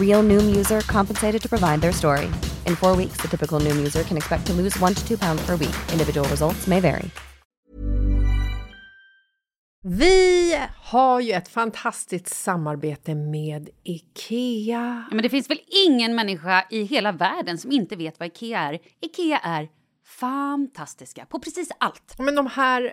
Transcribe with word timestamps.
Real 0.00 0.22
Noom 0.22 0.56
user 0.56 0.80
compensated 0.80 1.42
to 1.42 1.48
provide 1.48 1.80
their 1.80 1.92
story. 1.92 2.26
In 2.66 2.76
four 2.76 2.96
weeks, 2.96 3.18
the 3.20 3.28
typical 3.28 3.60
Noom 3.60 3.76
user 3.76 4.02
can 4.02 4.16
expect 4.16 4.46
to 4.46 4.52
lose 4.52 4.80
one 4.80 4.94
to 4.94 5.06
two 5.06 5.18
pounds 5.18 5.46
per 5.46 5.56
week. 5.56 5.76
Individual 5.92 6.26
results 6.28 6.66
may 6.66 6.80
vary. 6.80 7.10
Vi 9.88 10.58
har 10.82 11.20
ju 11.20 11.32
ett 11.32 11.48
fantastiskt 11.48 12.28
samarbete 12.28 13.14
med 13.14 13.68
IKEA. 13.84 15.04
Ja, 15.10 15.14
men 15.14 15.22
det 15.22 15.28
finns 15.28 15.50
väl 15.50 15.60
ingen 15.86 16.14
människa 16.14 16.66
i 16.70 16.82
hela 16.82 17.12
världen 17.12 17.58
som 17.58 17.72
inte 17.72 17.96
vet 17.96 18.20
vad 18.20 18.26
IKEA 18.26 18.60
är. 18.60 18.78
IKEA 19.00 19.38
är 19.38 19.68
fantastiska 20.20 21.26
på 21.26 21.38
precis 21.38 21.68
allt. 21.80 22.14
Men 22.18 22.34
de 22.34 22.46
här, 22.46 22.92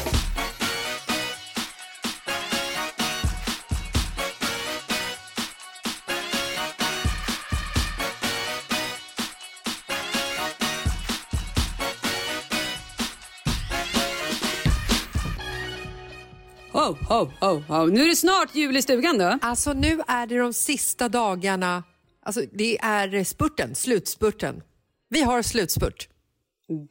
Ho, 17.11 17.31
ho, 17.39 17.63
ho. 17.67 17.85
Nu 17.85 18.03
är 18.03 18.07
det 18.07 18.15
snart 18.15 18.55
jul 18.55 18.77
i 18.77 18.81
stugan 18.81 19.17
då. 19.17 19.37
Alltså 19.41 19.73
nu 19.73 20.01
är 20.07 20.27
det 20.27 20.37
de 20.37 20.53
sista 20.53 21.09
dagarna, 21.09 21.83
alltså 22.25 22.41
det 22.53 22.77
är 22.77 23.23
spurten, 23.23 23.75
slutspurten. 23.75 24.61
Vi 25.09 25.21
har 25.21 25.41
slutspurt. 25.41 26.07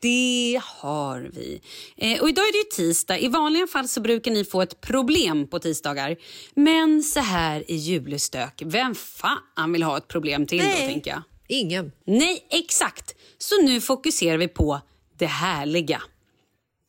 Det 0.01 0.61
har 0.65 1.31
vi. 1.33 1.63
Eh, 1.97 2.21
och 2.21 2.29
idag 2.29 2.45
är 2.45 2.65
det 2.65 2.77
tisdag. 2.77 3.19
I 3.19 3.29
vanliga 3.29 3.67
fall 3.67 3.89
så 3.89 4.01
brukar 4.01 4.31
ni 4.31 4.45
få 4.45 4.63
ett 4.63 4.81
problem 4.81 5.47
på 5.47 5.59
tisdagar. 5.59 6.17
Men 6.55 7.03
så 7.03 7.21
här 7.21 7.71
i 7.71 7.75
julestök, 7.75 8.63
vem 8.67 8.95
fan 8.95 9.73
vill 9.73 9.83
ha 9.83 9.97
ett 9.97 10.09
problem 10.09 10.47
till 10.47 10.59
Nej. 10.59 10.81
då 10.81 10.93
tänker 10.93 11.11
jag? 11.11 11.23
Ingen. 11.49 11.93
Nej, 12.05 12.47
exakt. 12.51 13.15
Så 13.39 13.63
nu 13.63 13.81
fokuserar 13.81 14.39
vi 14.39 14.49
på 14.49 14.81
det 15.19 15.27
härliga. 15.27 16.03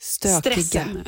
Stökiga. 0.01 0.53
Stressen. 0.55 1.03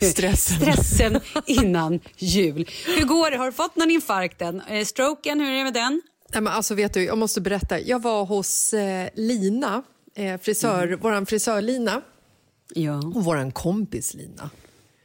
Stressen. 0.00 0.60
Stressen 0.60 1.20
innan 1.46 2.00
jul. 2.16 2.68
Hur 2.86 3.04
går 3.04 3.30
det? 3.30 3.36
Har 3.36 3.46
du 3.46 3.52
fått 3.52 3.76
någon 3.76 3.90
infarkt 3.90 4.42
än? 4.42 4.60
Eh, 4.60 4.84
Stroken, 4.84 5.40
hur 5.40 5.48
är 5.52 5.56
det 5.58 5.64
med 5.64 5.74
den? 5.74 6.02
Nej, 6.32 6.42
men 6.42 6.52
alltså 6.52 6.74
vet 6.74 6.94
du, 6.94 7.04
jag 7.04 7.18
måste 7.18 7.40
berätta. 7.40 7.80
Jag 7.80 8.02
var 8.02 8.24
hos 8.24 8.72
eh, 8.74 9.08
Lina, 9.14 9.82
eh, 10.14 10.40
frisör, 10.40 10.88
våran 11.02 11.26
frisör 11.26 11.62
Lina 11.62 12.02
Ja. 12.74 12.96
och 13.14 13.24
våran 13.24 13.52
kompis 13.52 14.14
Lina. 14.14 14.50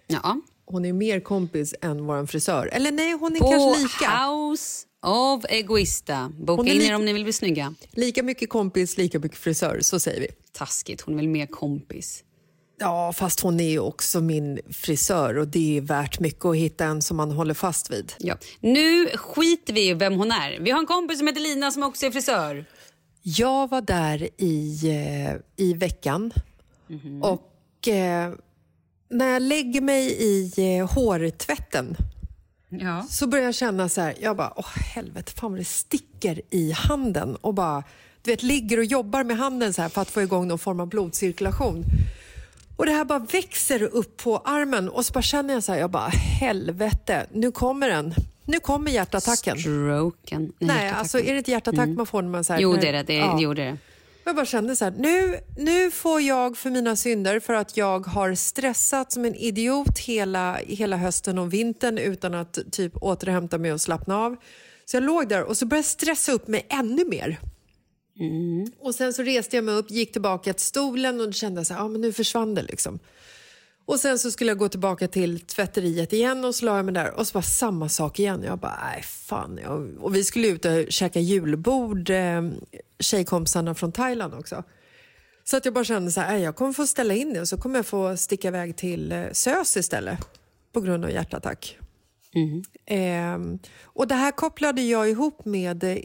ja. 0.08 0.42
Hon 0.66 0.86
är 0.86 0.94
mer 0.94 1.20
kompis 1.20 1.76
än 1.82 2.06
våran 2.06 2.28
frisör. 2.28 2.70
Eller 2.74 2.92
nej, 2.92 3.12
hon 3.12 3.36
är 3.36 3.40
På 3.40 3.52
kanske 3.52 3.82
lika. 3.84 4.26
House 4.26 4.86
of 5.06 5.46
Egoista. 5.50 6.32
Boka 6.40 6.72
in 6.72 6.82
er 6.82 6.96
om 6.96 7.06
ni 7.06 7.14
vill 7.14 7.24
bli 7.24 7.34
snygga. 7.34 7.74
Lika 7.92 8.24
mycket 8.24 8.50
kompis, 8.50 8.98
lika 8.98 9.20
mycket 9.20 9.38
frisör, 9.38 9.80
så 9.82 10.00
säger 10.00 10.22
vi. 10.22 10.28
Taskigt, 10.52 11.02
hon 11.02 11.14
är 11.14 11.18
väl 11.18 11.28
mer 11.28 11.46
kompis. 11.46 12.24
Ja, 12.84 13.14
fast 13.14 13.40
hon 13.40 13.60
är 13.60 13.70
ju 13.70 13.80
också 13.80 14.22
min 14.22 14.60
frisör 14.70 15.38
och 15.38 15.48
det 15.48 15.78
är 15.78 15.82
värt 15.82 16.20
mycket 16.20 16.46
att 16.46 16.56
hitta 16.56 16.86
en 16.86 17.02
som 17.02 17.18
man 17.18 17.32
håller 17.32 17.54
fast 17.54 17.92
vid. 17.92 18.14
Ja. 18.20 18.38
Nu 18.60 19.08
skiter 19.18 19.74
vi 19.74 19.90
i 19.90 19.94
vem 19.94 20.14
hon 20.14 20.32
är. 20.32 20.60
Vi 20.60 20.72
har 20.72 20.80
en 20.80 20.86
kompis 20.86 21.18
som 21.18 21.28
heter 21.28 21.42
Lina 21.42 21.72
som 21.72 21.84
också 21.84 22.06
är 22.06 22.12
frisör. 22.12 22.66
Jag 23.22 23.70
var 23.70 23.82
där 23.82 24.30
i, 24.38 24.80
eh, 24.90 25.66
i 25.66 25.74
veckan 25.74 26.34
och 27.22 27.88
eh, 27.88 28.34
när 29.10 29.28
jag 29.34 29.42
lägger 29.42 29.82
mig 29.82 30.06
i 30.20 30.54
eh, 30.78 30.90
hårtvätten 30.92 31.98
Ja. 32.70 33.06
så 33.10 33.28
börjar 33.28 33.46
jag 33.46 33.56
känna 33.56 33.90
så 33.90 34.02
här, 34.02 34.14
jag 34.22 34.38
bara, 34.38 34.54
åh 34.56 34.78
helvete, 34.78 35.32
fan 35.36 35.52
vad 35.52 35.60
det 35.60 35.66
sticker 35.66 36.42
i 36.50 36.72
handen 36.72 37.36
och 37.36 37.54
bara, 37.54 37.84
du 38.22 38.32
vet, 38.32 38.44
ligger 38.44 38.78
och 38.78 38.86
jobbar 38.86 39.24
med 39.24 39.38
handen 39.38 39.74
så 39.74 39.82
här 39.82 39.90
för 39.90 40.02
att 40.02 40.10
få 40.10 40.22
igång 40.22 40.48
någon 40.48 40.60
form 40.60 40.80
av 40.80 40.88
blodcirkulation. 40.88 41.84
Och 42.78 42.86
det 42.86 42.92
här 42.92 43.06
bara 43.06 43.20
växer 43.20 43.84
upp 43.84 44.18
på 44.18 44.38
armen 44.38 44.90
och 44.90 45.06
så 45.06 45.14
bara 45.14 45.22
känner 45.22 45.54
jag 45.54 45.64
så 45.64 45.72
här, 45.72 45.80
jag 45.80 45.92
bara 45.92 46.08
helvete, 46.40 47.28
nu 47.32 47.52
kommer 47.52 47.90
den. 47.90 48.14
Nu 48.46 48.60
kommer 48.60 48.92
hjärtattacken. 48.92 49.58
Stroken. 49.60 50.54
Nej, 50.60 50.90
alltså 50.90 51.20
är 51.20 51.34
det 51.34 51.40
ett 51.40 51.48
hjärtattack 51.48 51.90
man 51.90 52.06
får 52.06 52.22
när 52.22 52.30
man 52.30 52.44
här, 52.50 52.60
Jo, 52.60 52.76
det 52.76 52.88
är 52.88 52.94
det. 52.94 53.04
det, 53.04 53.14
Ja. 53.14 53.38
Jo, 53.40 53.54
det, 53.54 53.64
är 53.64 53.72
det. 53.72 53.78
Jag 54.26 54.36
bara 54.36 54.46
kände 54.46 54.76
så 54.76 54.86
här, 54.86 54.94
nu, 54.98 55.40
nu 55.58 55.92
får 55.92 56.22
jag 56.22 56.58
för 56.58 56.70
mina 56.70 56.96
synder 56.96 57.40
för 57.40 57.54
att 57.54 57.78
jag 57.78 58.08
har 58.08 58.36
stressat 58.36 59.12
som 59.12 59.26
en 59.26 59.36
idiot 59.36 60.00
hela, 60.00 60.58
hela 60.68 60.98
hösten 60.98 61.38
och 61.38 61.54
vintern 61.54 61.98
utan 61.98 62.34
att 62.34 62.60
typ 62.72 62.94
återhämta 62.96 63.58
mig 63.58 63.74
och 63.74 63.82
slappna 63.82 64.18
av. 64.18 64.36
Så 64.86 64.96
jag 64.96 65.04
låg 65.04 65.30
där 65.30 65.44
och 65.44 65.58
så 65.58 65.66
började 65.66 65.80
jag 65.80 65.86
stressa 65.86 66.32
upp 66.32 66.48
mig 66.48 66.66
ännu 66.70 67.06
mer. 67.06 67.40
Mm. 68.20 68.68
Och 68.80 68.96
sen 68.96 69.14
så 69.14 69.24
reste 69.24 69.56
jag 69.56 69.66
mig 69.66 69.76
upp, 69.76 69.92
gick 69.92 70.12
tillbaka 70.12 70.54
till 70.54 70.66
stolen 70.66 71.22
och 71.22 71.34
kände 71.34 71.60
jag 71.60 71.68
så 71.68 71.74
här, 71.74 71.82
ja 71.82 71.88
men 71.88 72.02
nu 72.02 72.14
försvann 72.14 72.56
det 72.56 72.62
liksom. 72.62 73.00
Och 73.86 74.00
sen 74.00 74.20
så 74.20 74.32
skulle 74.32 74.52
jag 74.52 74.58
gå 74.58 74.70
tillbaka 74.70 75.08
till 75.08 75.40
tvätteriet 75.40 76.14
igen 76.14 76.46
och 76.46 76.56
så 76.56 76.66
la 76.66 76.76
jag 76.76 76.86
mig 76.86 76.94
där 76.94 77.12
och 77.12 77.28
så 77.28 77.34
var 77.34 77.42
samma 77.42 77.90
sak 77.90 78.20
igen. 78.20 78.44
Jag 78.44 78.60
bara, 78.60 78.80
nej 78.84 79.02
fan. 79.04 79.60
Jag, 79.64 79.98
och 80.00 80.16
vi 80.16 80.24
skulle 80.24 80.48
ut 80.48 80.66
och 80.66 80.86
käka 80.90 81.20
julbord, 81.20 82.10
eh, 82.10 82.42
tjejkompisarna 83.00 83.76
från 83.76 83.92
Thailand 83.92 84.34
också. 84.34 84.64
Så 85.44 85.58
att 85.58 85.66
jag 85.66 85.74
bara 85.74 85.84
kände 85.84 86.12
så 86.12 86.22
här, 86.22 86.38
jag 86.38 86.56
kommer 86.56 86.74
få 86.74 86.88
ställa 86.88 87.14
in 87.14 87.34
det 87.34 87.42
och 87.42 87.48
så 87.48 87.58
kommer 87.58 87.76
jag 87.76 87.86
få 87.86 88.18
sticka 88.18 88.48
iväg 88.48 88.78
till 88.78 89.12
eh, 89.12 89.26
SÖS 89.32 89.78
istället 89.78 90.20
på 90.74 90.82
grund 90.82 91.06
av 91.06 91.12
hjärtattack. 91.12 91.78
Ehm, 92.86 93.60
och 93.84 94.08
det 94.08 94.16
här 94.16 94.32
kopplade 94.32 94.82
jag 94.82 95.10
ihop 95.10 95.46
med 95.46 95.84
eh, 95.84 95.98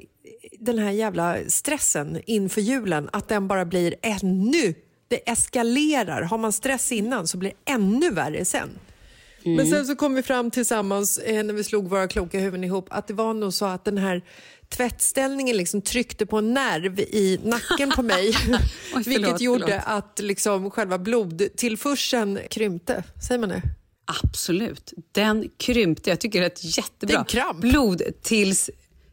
den 0.59 0.79
här 0.79 0.91
jävla 0.91 1.37
stressen 1.49 2.21
inför 2.27 2.61
julen, 2.61 3.09
att 3.13 3.29
den 3.29 3.49
bara 3.49 3.65
blir 3.65 3.95
ännu, 4.03 4.75
det 5.09 5.31
eskalerar. 5.31 6.23
Har 6.23 6.39
man 6.39 6.53
stress 6.53 6.93
innan 6.93 7.27
så 7.29 7.39
blir 7.39 7.51
det 7.51 7.73
ännu 7.73 8.11
värre 8.11 8.45
sen. 8.45 8.69
Men 9.57 9.67
sen 9.67 9.87
så 9.87 9.97
kom 9.97 10.15
vi 10.15 10.23
fram 10.23 10.51
tillsammans 10.51 11.19
eh, 11.19 11.45
när 11.45 11.55
vi 11.55 11.65
slog 11.65 11.89
våra 11.89 12.09
kloka 12.09 12.39
huvuden 12.39 12.65
ihop 12.65 12.87
att 12.91 13.07
det 13.07 13.15
var 13.15 13.35
nog 13.35 13.53
så 13.53 13.65
att 13.65 13.85
den 13.85 13.99
här 13.99 14.23
tvättställningen 14.69 15.57
liksom 15.57 15.83
tryckte 15.83 16.27
på 16.27 16.39
en 16.39 16.55
nerv 16.55 17.01
i 17.01 17.41
nacken 17.45 17.91
på 17.97 18.03
mig. 18.03 18.29
Oj, 18.95 19.03
vilket 19.07 19.25
förlåt, 19.25 19.41
gjorde 19.41 19.67
förlåt. 19.67 19.83
att 19.87 20.19
liksom 20.19 20.71
själva 20.71 20.99
blodtillförseln 20.99 22.39
krympte. 22.51 23.05
Säger 23.29 23.39
man 23.39 23.49
det? 23.49 23.63
Absolut. 24.23 24.93
Den 25.13 25.51
krympte. 25.57 26.11
Jag 26.11 26.21
tycker 26.21 26.41
det 26.41 26.47
är 26.47 26.51
ett 26.51 26.77
jättebra. 26.77 27.07
Det 27.07 27.15
är 27.15 27.19
en 27.19 27.25
kramp. 27.25 27.61
Blod 27.61 28.03
tills... 28.23 28.71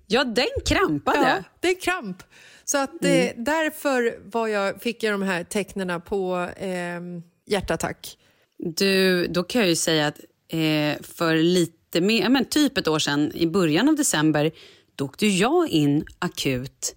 Ja, 0.08 0.24
den 0.24 0.46
krampade. 0.66 1.20
Ja, 1.20 1.44
det 1.60 1.68
är 1.68 1.82
kramp. 1.82 2.24
Så 2.66 2.78
att, 2.78 3.06
eh, 3.06 3.30
därför 3.38 4.20
var 4.32 4.48
jag, 4.48 4.82
fick 4.82 5.04
jag 5.04 5.14
de 5.14 5.22
här 5.22 5.44
tecknen 5.44 6.02
på 6.02 6.50
eh, 6.58 7.02
hjärtattack. 7.46 8.18
Du, 8.58 9.28
då 9.28 9.44
kan 9.44 9.62
jag 9.62 9.70
ju 9.70 9.76
säga 9.76 10.08
att 10.08 10.20
eh, 10.48 11.02
för 11.02 11.36
lite 11.36 12.02
mer, 12.02 12.30
men 12.30 12.46
typ 12.46 12.78
ett 12.78 12.88
år 12.88 13.00
sedan, 13.00 13.32
i 13.36 13.48
början 13.48 13.90
av 13.90 13.96
december, 13.96 14.52
då 14.96 15.06
åkte 15.06 15.28
jag 15.28 15.70
in 15.70 16.06
akut 16.20 16.96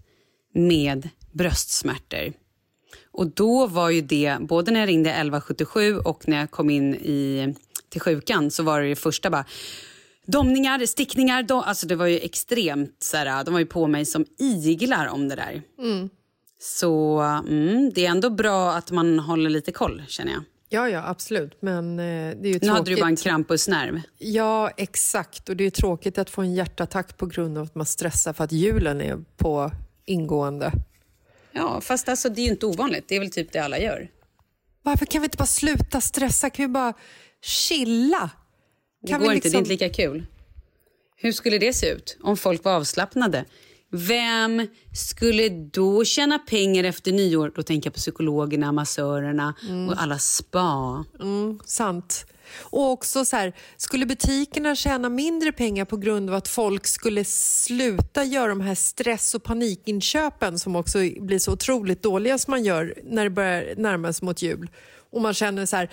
med 0.55 1.09
bröstsmärtor. 1.33 2.33
Och 3.11 3.27
då 3.27 3.67
var 3.67 3.91
ju 3.91 4.01
det, 4.01 4.37
både 4.41 4.71
när 4.71 4.81
jag 4.81 4.89
ringde 4.89 5.11
1177 5.11 5.99
och 5.99 6.29
när 6.29 6.41
jag 6.41 6.51
kom 6.51 6.71
in 6.71 6.95
i, 6.95 7.55
till 7.91 8.01
sjukan 8.01 8.51
så 8.51 8.63
var 8.63 8.81
det, 8.81 8.89
det 8.89 8.97
första 8.97 9.31
bara 9.31 9.45
domningar, 10.27 10.87
stickningar, 10.87 11.43
dom, 11.43 11.63
alltså 11.67 11.87
det 11.87 11.97
var 11.97 12.07
ju 12.07 12.19
extremt, 12.19 12.97
så 12.99 13.17
här, 13.17 13.45
de 13.45 13.55
var 13.55 13.61
ju 13.61 13.67
på 13.67 13.87
mig 13.87 14.05
som 14.05 14.27
iglar 14.39 15.07
om 15.07 15.29
det 15.29 15.35
där. 15.37 15.63
Så 16.61 17.19
mm, 17.49 17.93
det 17.95 18.07
är 18.07 18.11
ändå 18.11 18.31
bra 18.31 18.73
att 18.73 18.91
man 18.91 19.19
håller 19.19 19.51
lite 19.51 19.73
koll 19.73 20.03
känner 20.09 20.33
jag. 20.33 20.43
Ja, 20.71 20.89
ja, 20.89 21.09
absolut. 21.09 21.63
Men 21.63 21.99
eh, 21.99 22.05
det 22.05 22.09
är 22.09 22.35
ju 22.47 22.53
Nu 22.53 22.59
tråkigt. 22.59 22.69
hade 22.71 22.91
du 22.91 22.97
bara 22.97 23.07
en 23.09 23.17
krampusnerv. 23.17 24.01
Ja, 24.19 24.71
exakt. 24.77 25.49
Och 25.49 25.57
det 25.57 25.65
är 25.65 25.71
tråkigt 25.71 26.19
att 26.19 26.31
få 26.31 26.43
en 26.43 26.55
hjärtattack 26.55 27.17
på 27.17 27.27
grund 27.27 27.59
av 27.59 27.65
att 27.65 27.75
man 27.75 27.87
stressar 27.87 28.33
för 28.33 28.45
att 28.45 28.53
julen 28.53 29.01
är 29.01 29.25
på 29.37 29.71
ingående. 30.05 30.73
Ja, 31.53 31.81
fast 31.81 32.09
alltså, 32.09 32.29
det 32.29 32.41
är 32.41 32.45
ju 32.45 32.51
inte 32.51 32.67
ovanligt. 32.67 33.05
Det 33.09 33.17
är 33.17 33.21
väl 33.21 33.31
typ 33.31 33.53
det 33.53 33.59
alla 33.59 33.79
gör. 33.79 34.09
Varför 34.83 35.07
kan 35.07 35.21
vi 35.23 35.27
inte 35.27 35.37
bara 35.37 35.47
sluta 35.47 36.01
stressa? 36.01 36.51
Kan 36.51 36.65
vi 36.65 36.69
bara 36.69 36.95
chilla? 37.43 38.31
Det 39.03 39.09
Kan 39.09 39.21
går 39.21 39.29
vi 39.29 39.35
inte, 39.35 39.49
det 39.49 39.57
är 39.57 39.59
inte 39.59 39.71
lika 39.71 39.89
kul. 39.89 40.27
Hur 41.17 41.33
skulle 41.33 41.59
det 41.59 41.73
se 41.73 41.91
ut 41.91 42.17
om 42.23 42.37
folk 42.37 42.65
var 42.65 42.73
avslappnade? 42.73 43.45
Vem 43.91 44.67
skulle 44.95 45.49
då 45.49 46.05
tjäna 46.05 46.39
pengar 46.39 46.85
efter 46.85 47.13
nyår? 47.13 47.53
Då 47.55 47.63
tänker 47.63 47.87
jag 47.87 47.95
på 47.95 47.99
psykologerna, 47.99 48.73
massörerna 48.73 49.55
och 49.91 50.03
alla 50.03 50.19
spa. 50.19 51.05
Mm, 51.21 51.59
sant. 51.65 52.27
Och 52.61 52.91
också 52.91 53.25
så 53.25 53.37
här, 53.37 53.53
skulle 53.77 54.07
butikerna 54.07 54.75
tjäna 54.75 55.09
mindre 55.09 55.53
pengar 55.53 55.85
på 55.85 55.97
grund 55.97 56.31
av 56.31 56.37
att 56.37 56.49
folk 56.49 56.87
skulle 56.87 57.25
sluta 57.25 58.25
göra 58.25 58.49
de 58.49 58.61
här 58.61 58.75
stress 58.75 59.35
och 59.35 59.43
panikinköpen 59.43 60.59
som 60.59 60.77
också 60.77 60.99
blir 61.21 61.39
så 61.39 61.53
otroligt 61.53 62.03
dåliga 62.03 62.39
som 62.39 62.51
man 62.51 62.65
gör 62.65 62.95
när 63.05 63.25
det 63.25 63.31
börjar 63.31 63.75
närma 63.77 64.13
sig 64.13 64.25
mot 64.25 64.43
jul. 64.43 64.71
Och 65.13 65.21
man 65.21 65.35
känner 65.35 65.67
så 65.67 65.77
här, 65.77 65.91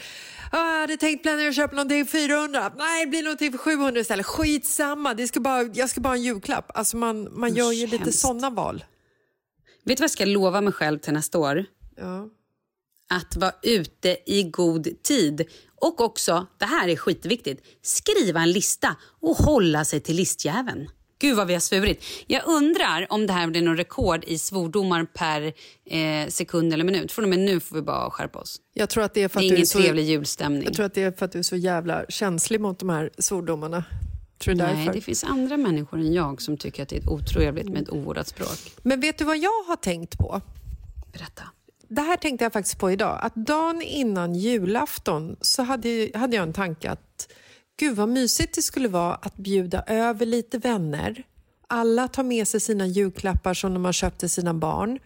"Ah, 0.51 0.71
jag 0.73 0.81
hade 0.81 0.97
tänkt 0.97 1.21
planera 1.21 1.49
att 1.49 1.55
köpa 1.55 1.75
någonting 1.75 2.05
för 2.05 2.17
400, 2.17 2.71
nej 2.77 3.05
det 3.05 3.09
blir 3.09 3.23
någonting 3.23 3.51
för 3.51 3.57
700 3.57 4.01
istället. 4.01 4.25
Skitsamma, 4.25 5.13
det 5.13 5.27
ska 5.27 5.39
bara, 5.39 5.63
jag 5.63 5.89
ska 5.89 6.01
bara 6.01 6.09
ha 6.09 6.15
en 6.15 6.23
julklapp. 6.23 6.71
Alltså 6.77 6.97
man, 6.97 7.27
man 7.39 7.53
gör 7.55 7.71
ju 7.71 7.87
lite 7.87 8.11
sådana 8.11 8.49
val. 8.49 8.85
Vet 9.85 9.97
du 9.97 10.01
vad 10.01 10.03
jag 10.03 10.11
ska 10.11 10.25
lova 10.25 10.61
mig 10.61 10.73
själv 10.73 10.99
till 10.99 11.13
nästa 11.13 11.39
år? 11.39 11.65
Ja. 11.97 12.27
Att 13.09 13.35
vara 13.37 13.53
ute 13.63 14.17
i 14.25 14.43
god 14.43 15.03
tid. 15.03 15.47
Och 15.81 16.01
också, 16.01 16.47
det 16.57 16.65
här 16.65 16.87
är 16.87 16.95
skitviktigt, 16.95 17.65
skriva 17.81 18.41
en 18.41 18.51
lista 18.51 18.95
och 19.21 19.35
hålla 19.35 19.85
sig 19.85 19.99
till 19.99 20.15
listjäveln. 20.15 20.89
Gud 21.19 21.37
vad 21.37 21.47
vi 21.47 21.53
har 21.53 21.59
svurit. 21.59 22.03
Jag 22.27 22.41
undrar 22.47 23.07
om 23.09 23.27
det 23.27 23.33
här 23.33 23.47
blir 23.47 23.61
någon 23.61 23.77
rekord 23.77 24.23
i 24.23 24.37
svordomar 24.37 25.05
per 25.13 25.53
eh, 25.85 26.27
sekund 26.29 26.73
eller 26.73 26.83
minut. 26.83 27.11
Från 27.11 27.25
och 27.25 27.29
med 27.29 27.39
nu 27.39 27.59
får 27.59 27.75
vi 27.75 27.81
bara 27.81 28.09
skärpa 28.09 28.39
oss. 28.39 28.61
Jag 28.73 28.89
tror 28.89 29.03
att 29.03 29.13
det 29.13 29.23
är 29.23 29.27
för 29.27 29.39
Det 29.39 29.45
att 29.45 29.49
du 29.49 29.53
är 29.53 29.57
ingen 29.57 29.67
så... 29.67 29.79
trevlig 29.79 30.03
julstämning. 30.03 30.63
Jag 30.63 30.73
tror 30.73 30.85
att 30.85 30.93
det 30.93 31.03
är 31.03 31.11
för 31.11 31.25
att 31.25 31.31
du 31.31 31.39
är 31.39 31.43
så 31.43 31.55
jävla 31.55 32.05
känslig 32.09 32.61
mot 32.61 32.79
de 32.79 32.89
här 32.89 33.09
svordomarna. 33.17 33.83
Tror 34.37 34.53
du 34.55 34.63
Nej, 34.63 34.75
därför? 34.75 34.93
det 34.93 35.01
finns 35.01 35.23
andra 35.23 35.57
människor 35.57 35.99
än 35.99 36.13
jag 36.13 36.41
som 36.41 36.57
tycker 36.57 36.83
att 36.83 36.89
det 36.89 36.97
är 36.97 37.09
otrevligt 37.09 37.69
med 37.69 37.81
ett 37.81 37.89
ovårdat 37.89 38.27
språk. 38.27 38.73
Men 38.81 38.99
vet 38.99 39.17
du 39.17 39.25
vad 39.25 39.37
jag 39.37 39.63
har 39.67 39.75
tänkt 39.75 40.17
på? 40.17 40.41
Berätta. 41.13 41.43
Det 41.87 42.01
här 42.01 42.17
tänkte 42.17 42.45
jag 42.45 42.53
faktiskt 42.53 42.79
på 42.79 42.91
idag. 42.91 43.19
Att 43.21 43.35
dagen 43.35 43.81
innan 43.81 44.35
julafton 44.35 45.35
så 45.41 45.63
hade, 45.63 46.09
hade 46.13 46.35
jag 46.35 46.43
en 46.43 46.53
tanke 46.53 46.89
att 46.89 47.31
gud 47.77 47.95
vad 47.95 48.09
mysigt 48.09 48.55
det 48.55 48.61
skulle 48.61 48.87
vara 48.87 49.15
att 49.15 49.37
bjuda 49.37 49.83
över 49.87 50.25
lite 50.25 50.57
vänner. 50.57 51.23
Alla 51.67 52.07
tar 52.07 52.23
med 52.23 52.47
sig 52.47 52.59
sina 52.59 52.87
julklappar 52.87 53.53
som 53.53 53.73
de 53.73 53.85
har 53.85 53.93
köpt 53.93 54.19
till 54.19 54.29
sina 54.29 54.53
barn. 54.53 54.99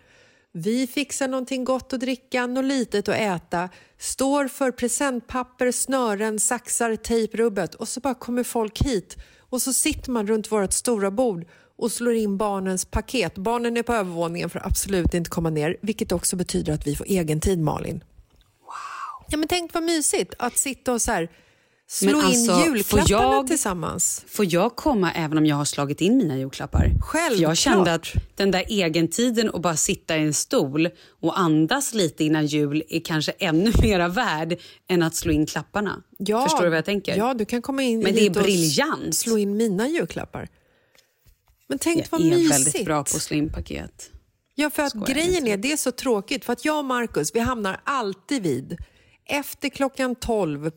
Vi 0.52 0.88
fixar 0.88 1.28
någonting 1.28 1.64
gott 1.64 1.94
att 1.94 2.00
dricka, 2.00 2.48
något 2.48 2.66
litet 2.66 3.10
att 3.10 3.16
äta, 3.16 3.70
står 3.98 4.48
för 4.48 4.72
presentpapper, 4.72 5.72
snören, 5.72 6.40
saxar, 6.40 6.96
tejprubbet 6.96 7.76
och 7.76 7.88
så 7.88 8.00
bara 8.00 8.14
kommer 8.14 8.44
folk 8.44 8.82
hit 8.82 9.18
och 9.40 9.62
så 9.62 9.74
sitter 9.74 10.12
man 10.12 10.28
runt 10.28 10.52
vårt 10.52 10.74
stora 10.74 11.12
bord 11.12 11.46
och 11.78 11.92
slår 11.92 12.14
in 12.14 12.38
barnens 12.38 12.86
paket. 12.86 13.36
Barnen 13.36 13.78
är 13.78 13.84
på 13.84 13.94
övervåningen 13.94 14.50
för 14.50 14.60
att 14.60 14.66
absolut 14.66 15.14
inte 15.14 15.30
komma 15.30 15.50
ner, 15.50 15.78
vilket 15.82 16.12
också 16.12 16.36
betyder 16.36 16.74
att 16.74 16.88
vi 16.88 16.96
får 16.96 17.06
egen 17.10 17.42
tid, 17.42 17.60
Malin. 17.60 18.04
Wow. 18.62 19.26
Ja, 19.30 19.38
men 19.38 19.48
tänk 19.48 19.74
vad 19.74 19.84
mysigt 19.84 20.34
att 20.40 20.58
sitta 20.58 20.94
och 20.94 21.02
så 21.02 21.12
här, 21.12 21.30
slå 21.92 22.12
Men 22.12 22.22
alltså, 22.26 22.52
in 22.52 22.58
får 22.58 22.66
julklapparna 23.00 23.36
jag- 23.36 23.48
tillsammans. 23.48 24.26
Får 24.28 24.46
jag 24.54 24.76
komma 24.76 25.12
även 25.12 25.38
om 25.38 25.46
jag 25.46 25.56
har 25.56 25.66
slagit 25.66 26.02
in 26.02 26.18
mina 26.18 26.38
julklappar? 26.38 26.92
Självklart. 27.02 27.38
För 27.38 27.42
jag 27.44 27.58
kände 27.58 27.94
att 27.94 28.08
den 28.36 28.52
där 28.52 28.64
egentiden 28.68 29.50
och 29.50 29.62
bara 29.62 29.76
sitta 29.76 30.18
i 30.18 30.22
en 30.22 30.34
stol 30.34 30.90
och 31.22 31.40
andas 31.40 31.94
lite 31.94 32.24
innan 32.24 32.46
jul 32.46 32.84
är 32.90 33.00
kanske 33.00 33.32
ännu 33.32 33.72
mera 33.82 34.08
värd 34.08 34.60
än 34.90 35.04
att 35.04 35.16
slå 35.16 35.32
in 35.32 35.46
klapparna. 35.46 36.04
Ja, 36.18 36.44
Förstår 36.44 36.64
du 36.64 36.70
vad 36.70 36.78
jag 36.78 36.86
tänker? 36.86 37.18
Ja, 37.18 37.34
du 37.34 37.46
kan 37.46 37.62
komma 37.62 37.84
in 37.84 38.00
Men 38.00 38.16
det 38.16 38.26
är 38.26 38.30
briljant. 38.30 39.16
slå 39.16 39.38
in 39.38 39.58
mina 39.58 39.88
julklappar. 39.88 40.48
Men 41.68 41.80
tänk 41.80 42.00
jag 42.00 42.06
vad 42.10 42.22
är 42.22 42.26
mysigt. 42.26 42.52
väldigt 42.54 42.86
bra 42.86 42.96
på 43.04 43.16
att 43.16 43.22
slå 43.22 43.38
in 43.38 43.50
paket. 43.54 44.10
Ja, 44.56 44.70
för 44.70 44.84
att 44.84 44.90
Skojar 44.90 45.08
grejen 45.08 45.48
är, 45.48 45.58
det 45.58 45.72
är 45.72 45.78
så 45.78 45.92
tråkigt, 45.92 46.46
för 46.46 46.54
att 46.54 46.66
jag 46.66 46.78
och 46.80 46.86
Markus, 46.86 47.36
vi 47.36 47.40
hamnar 47.40 47.82
alltid 47.84 48.44
vid, 48.44 48.78
efter 49.26 49.70
klockan 49.70 50.16
12 50.16 50.72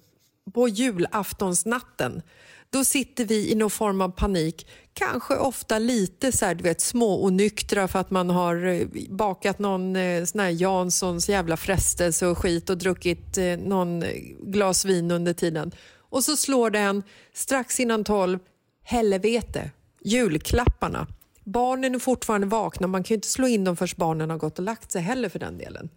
på 0.54 0.68
julaftonsnatten, 0.68 2.22
då 2.70 2.84
sitter 2.84 3.24
vi 3.24 3.52
i 3.52 3.54
någon 3.54 3.70
form 3.70 4.00
av 4.00 4.08
panik, 4.08 4.66
kanske 4.94 5.36
ofta 5.36 5.78
lite 5.78 6.32
så 6.32 6.46
här, 6.46 6.54
du 6.54 6.62
vet, 6.62 6.80
små 6.80 7.14
och 7.14 7.32
nyktra 7.32 7.88
för 7.88 7.98
att 7.98 8.10
man 8.10 8.30
har 8.30 8.66
eh, 8.66 8.86
bakat 9.10 9.58
någon 9.58 9.96
eh, 9.96 10.24
sån 10.24 10.40
här 10.40 10.48
Janssons 10.48 11.28
jävla 11.28 11.56
frestelse 11.56 12.26
och 12.26 12.38
skit 12.38 12.70
och 12.70 12.78
druckit 12.78 13.38
eh, 13.38 13.56
någon 13.58 14.04
glas 14.40 14.84
vin 14.84 15.10
under 15.10 15.32
tiden. 15.32 15.72
Och 15.98 16.24
så 16.24 16.36
slår 16.36 16.70
den 16.70 17.02
strax 17.32 17.80
innan 17.80 18.04
12, 18.04 18.38
helvete, 18.82 19.70
julklapparna. 20.04 21.06
Barnen 21.44 21.94
är 21.94 21.98
fortfarande 21.98 22.46
vakna. 22.46 22.86
Man 22.86 23.02
kan 23.02 23.14
ju 23.14 23.14
inte 23.14 23.28
slå 23.28 23.48
in 23.48 23.64
dem 23.64 23.76
förrän 23.76 23.94
barnen 23.96 24.30
har 24.30 24.38
gått 24.38 24.58
och 24.58 24.64
lagt 24.64 24.92
sig 24.92 25.02
heller 25.02 25.28
för 25.28 25.38
den 25.38 25.58
delen. 25.58 25.88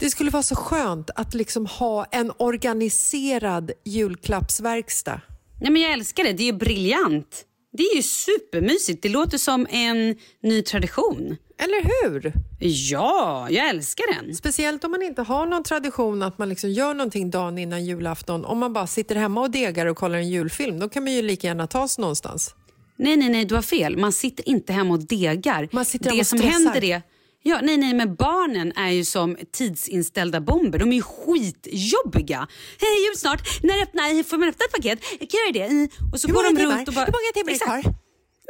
Det 0.00 0.10
skulle 0.10 0.30
vara 0.30 0.42
så 0.42 0.54
skönt 0.54 1.10
att 1.14 1.34
liksom 1.34 1.66
ha 1.66 2.04
en 2.04 2.32
organiserad 2.38 3.70
julklappsverkstad. 3.84 5.20
Nej, 5.60 5.70
men 5.70 5.82
jag 5.82 5.92
älskar 5.92 6.24
det. 6.24 6.32
Det 6.32 6.42
är 6.42 6.52
ju 6.52 6.58
briljant. 6.58 7.44
Det 7.72 7.82
är 7.82 7.96
ju 7.96 8.02
supermysigt. 8.02 9.02
Det 9.02 9.08
låter 9.08 9.38
som 9.38 9.66
en 9.70 10.16
ny 10.42 10.62
tradition. 10.62 11.36
Eller 11.58 12.10
hur? 12.10 12.32
Ja, 12.58 13.46
jag 13.50 13.68
älskar 13.68 14.14
den. 14.14 14.34
Speciellt 14.34 14.84
om 14.84 14.90
man 14.90 15.02
inte 15.02 15.22
har 15.22 15.46
någon 15.46 15.62
tradition 15.62 16.22
att 16.22 16.38
man 16.38 16.48
liksom 16.48 16.70
gör 16.70 16.94
någonting 16.94 17.30
dagen 17.30 17.58
innan 17.58 17.84
julafton. 17.84 18.44
Om 18.44 18.58
man 18.58 18.72
bara 18.72 18.86
sitter 18.86 19.16
hemma 19.16 19.40
och 19.40 19.50
degar 19.50 19.86
och 19.86 19.96
kollar 19.96 20.18
en 20.18 20.28
julfilm, 20.28 20.80
då 20.80 20.88
kan 20.88 21.04
man 21.04 21.12
ju 21.12 21.22
lika 21.22 21.46
gärna 21.46 21.66
ta 21.66 21.88
sig 21.88 22.02
någonstans. 22.02 22.54
Nej, 22.96 23.16
nej, 23.16 23.28
nej, 23.28 23.44
du 23.44 23.54
har 23.54 23.62
fel. 23.62 23.96
Man 23.96 24.12
sitter 24.12 24.48
inte 24.48 24.72
hemma 24.72 24.94
och 24.94 25.06
degar. 25.06 25.68
Man 25.72 25.84
sitter 25.84 26.10
det 26.10 26.20
och 26.20 26.26
som 26.26 26.38
stressar. 26.38 26.58
händer 26.58 26.84
är... 26.84 27.02
Ja, 27.42 27.60
nej, 27.62 27.76
nej, 27.76 27.94
men 27.94 28.14
barnen 28.14 28.72
är 28.76 28.90
ju 28.90 29.04
som 29.04 29.36
tidsinställda 29.52 30.40
bomber. 30.40 30.78
De 30.78 30.92
är 30.92 30.96
ju 30.96 31.02
skitjobbiga. 31.02 32.48
Hej, 32.80 33.06
jul 33.06 33.16
snart. 33.16 33.62
När 33.62 33.82
öppnar, 33.82 34.22
får 34.22 34.38
man 34.38 34.48
öppna 34.48 34.64
ett 34.64 34.72
paket? 34.72 35.00
Kan 35.18 35.40
jag 35.46 35.56
göra 35.56 35.68
det? 35.68 35.88
Och 36.12 36.20
så 36.20 36.28
Hur 36.28 36.34
går 36.34 36.44
de 36.44 36.56
timmar? 36.56 36.76
runt 36.76 36.88
och 36.88 36.94
bara... 36.94 37.04
Hur 37.04 37.12
många 37.12 37.32
timmar 37.34 37.50
är 37.50 37.54
Exakt. 37.54 37.82
kvar? 37.82 37.94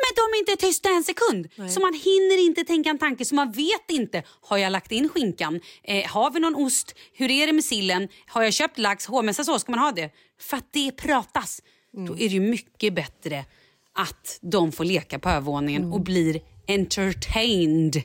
Men 0.04 0.12
de 0.16 0.36
är 0.36 0.38
inte 0.38 0.66
tysta 0.66 0.88
en 0.88 1.04
sekund. 1.04 1.48
Så 1.74 1.80
man 1.80 1.94
hinner 1.94 2.44
inte 2.46 2.64
tänka 2.64 2.90
en 2.90 2.98
tanke. 2.98 3.24
Så 3.24 3.34
man 3.34 3.52
vet 3.52 3.90
inte. 3.90 4.22
Har 4.40 4.56
jag 4.58 4.72
lagt 4.72 4.92
in 4.92 5.08
skinkan? 5.08 5.60
Eh, 5.84 6.10
har 6.10 6.30
vi 6.30 6.40
någon 6.40 6.54
ost? 6.54 6.94
Hur 7.12 7.30
är 7.30 7.46
det 7.46 7.52
med 7.52 7.64
sillen? 7.64 8.08
Har 8.26 8.42
jag 8.42 8.52
köpt 8.52 8.78
lax? 8.78 9.06
Hovmästarsås? 9.06 9.60
Ska 9.62 9.72
man 9.72 9.78
ha 9.78 9.92
det? 9.92 10.10
För 10.40 10.56
att 10.56 10.72
det 10.72 10.92
pratas. 10.92 11.60
Då 12.06 12.12
är 12.12 12.18
det 12.18 12.34
ju 12.34 12.40
mycket 12.40 12.94
bättre 12.94 13.44
att 13.94 14.38
de 14.42 14.72
får 14.72 14.84
leka 14.84 15.18
på 15.18 15.28
övervåningen 15.28 15.92
och 15.92 16.00
blir 16.00 16.40
entertained. 16.68 18.02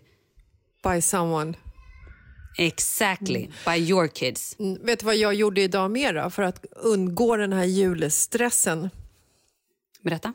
By 0.93 1.01
someone. 1.01 1.53
Exactly. 2.57 3.49
By 3.65 3.77
your 3.77 4.07
kids. 4.07 4.55
Mm, 4.59 4.85
Vet 4.85 4.99
du 4.99 5.05
vad 5.05 5.15
jag 5.15 5.33
gjorde 5.33 5.61
idag 5.61 5.91
mer 5.91 6.29
för 6.29 6.43
att 6.43 6.65
undgå 6.71 7.37
den 7.37 7.53
här 7.53 7.63
julstressen? 7.63 8.89
Berätta. 10.01 10.33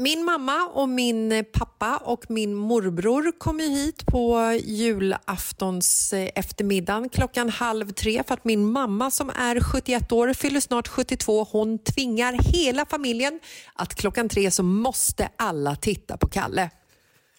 Min 0.00 0.24
mamma 0.24 0.70
och 0.74 0.88
min 0.88 1.44
pappa 1.52 1.96
och 1.96 2.30
min 2.30 2.54
morbror 2.54 3.32
kom 3.38 3.60
ju 3.60 3.66
hit 3.66 4.06
på 4.06 4.58
julaftons 4.64 6.12
eh, 6.12 6.30
eftermiddagen 6.34 7.08
klockan 7.08 7.48
halv 7.48 7.92
tre 7.92 8.22
för 8.26 8.34
att 8.34 8.44
min 8.44 8.72
mamma 8.72 9.10
som 9.10 9.30
är 9.30 9.60
71 9.60 10.12
år 10.12 10.32
fyller 10.32 10.60
snart 10.60 10.88
72. 10.88 11.44
Hon 11.44 11.78
tvingar 11.78 12.36
hela 12.52 12.86
familjen 12.86 13.40
att 13.74 13.94
klockan 13.94 14.28
tre 14.28 14.50
så 14.50 14.62
måste 14.62 15.28
alla 15.36 15.76
titta 15.76 16.16
på 16.16 16.28
Kalle. 16.28 16.70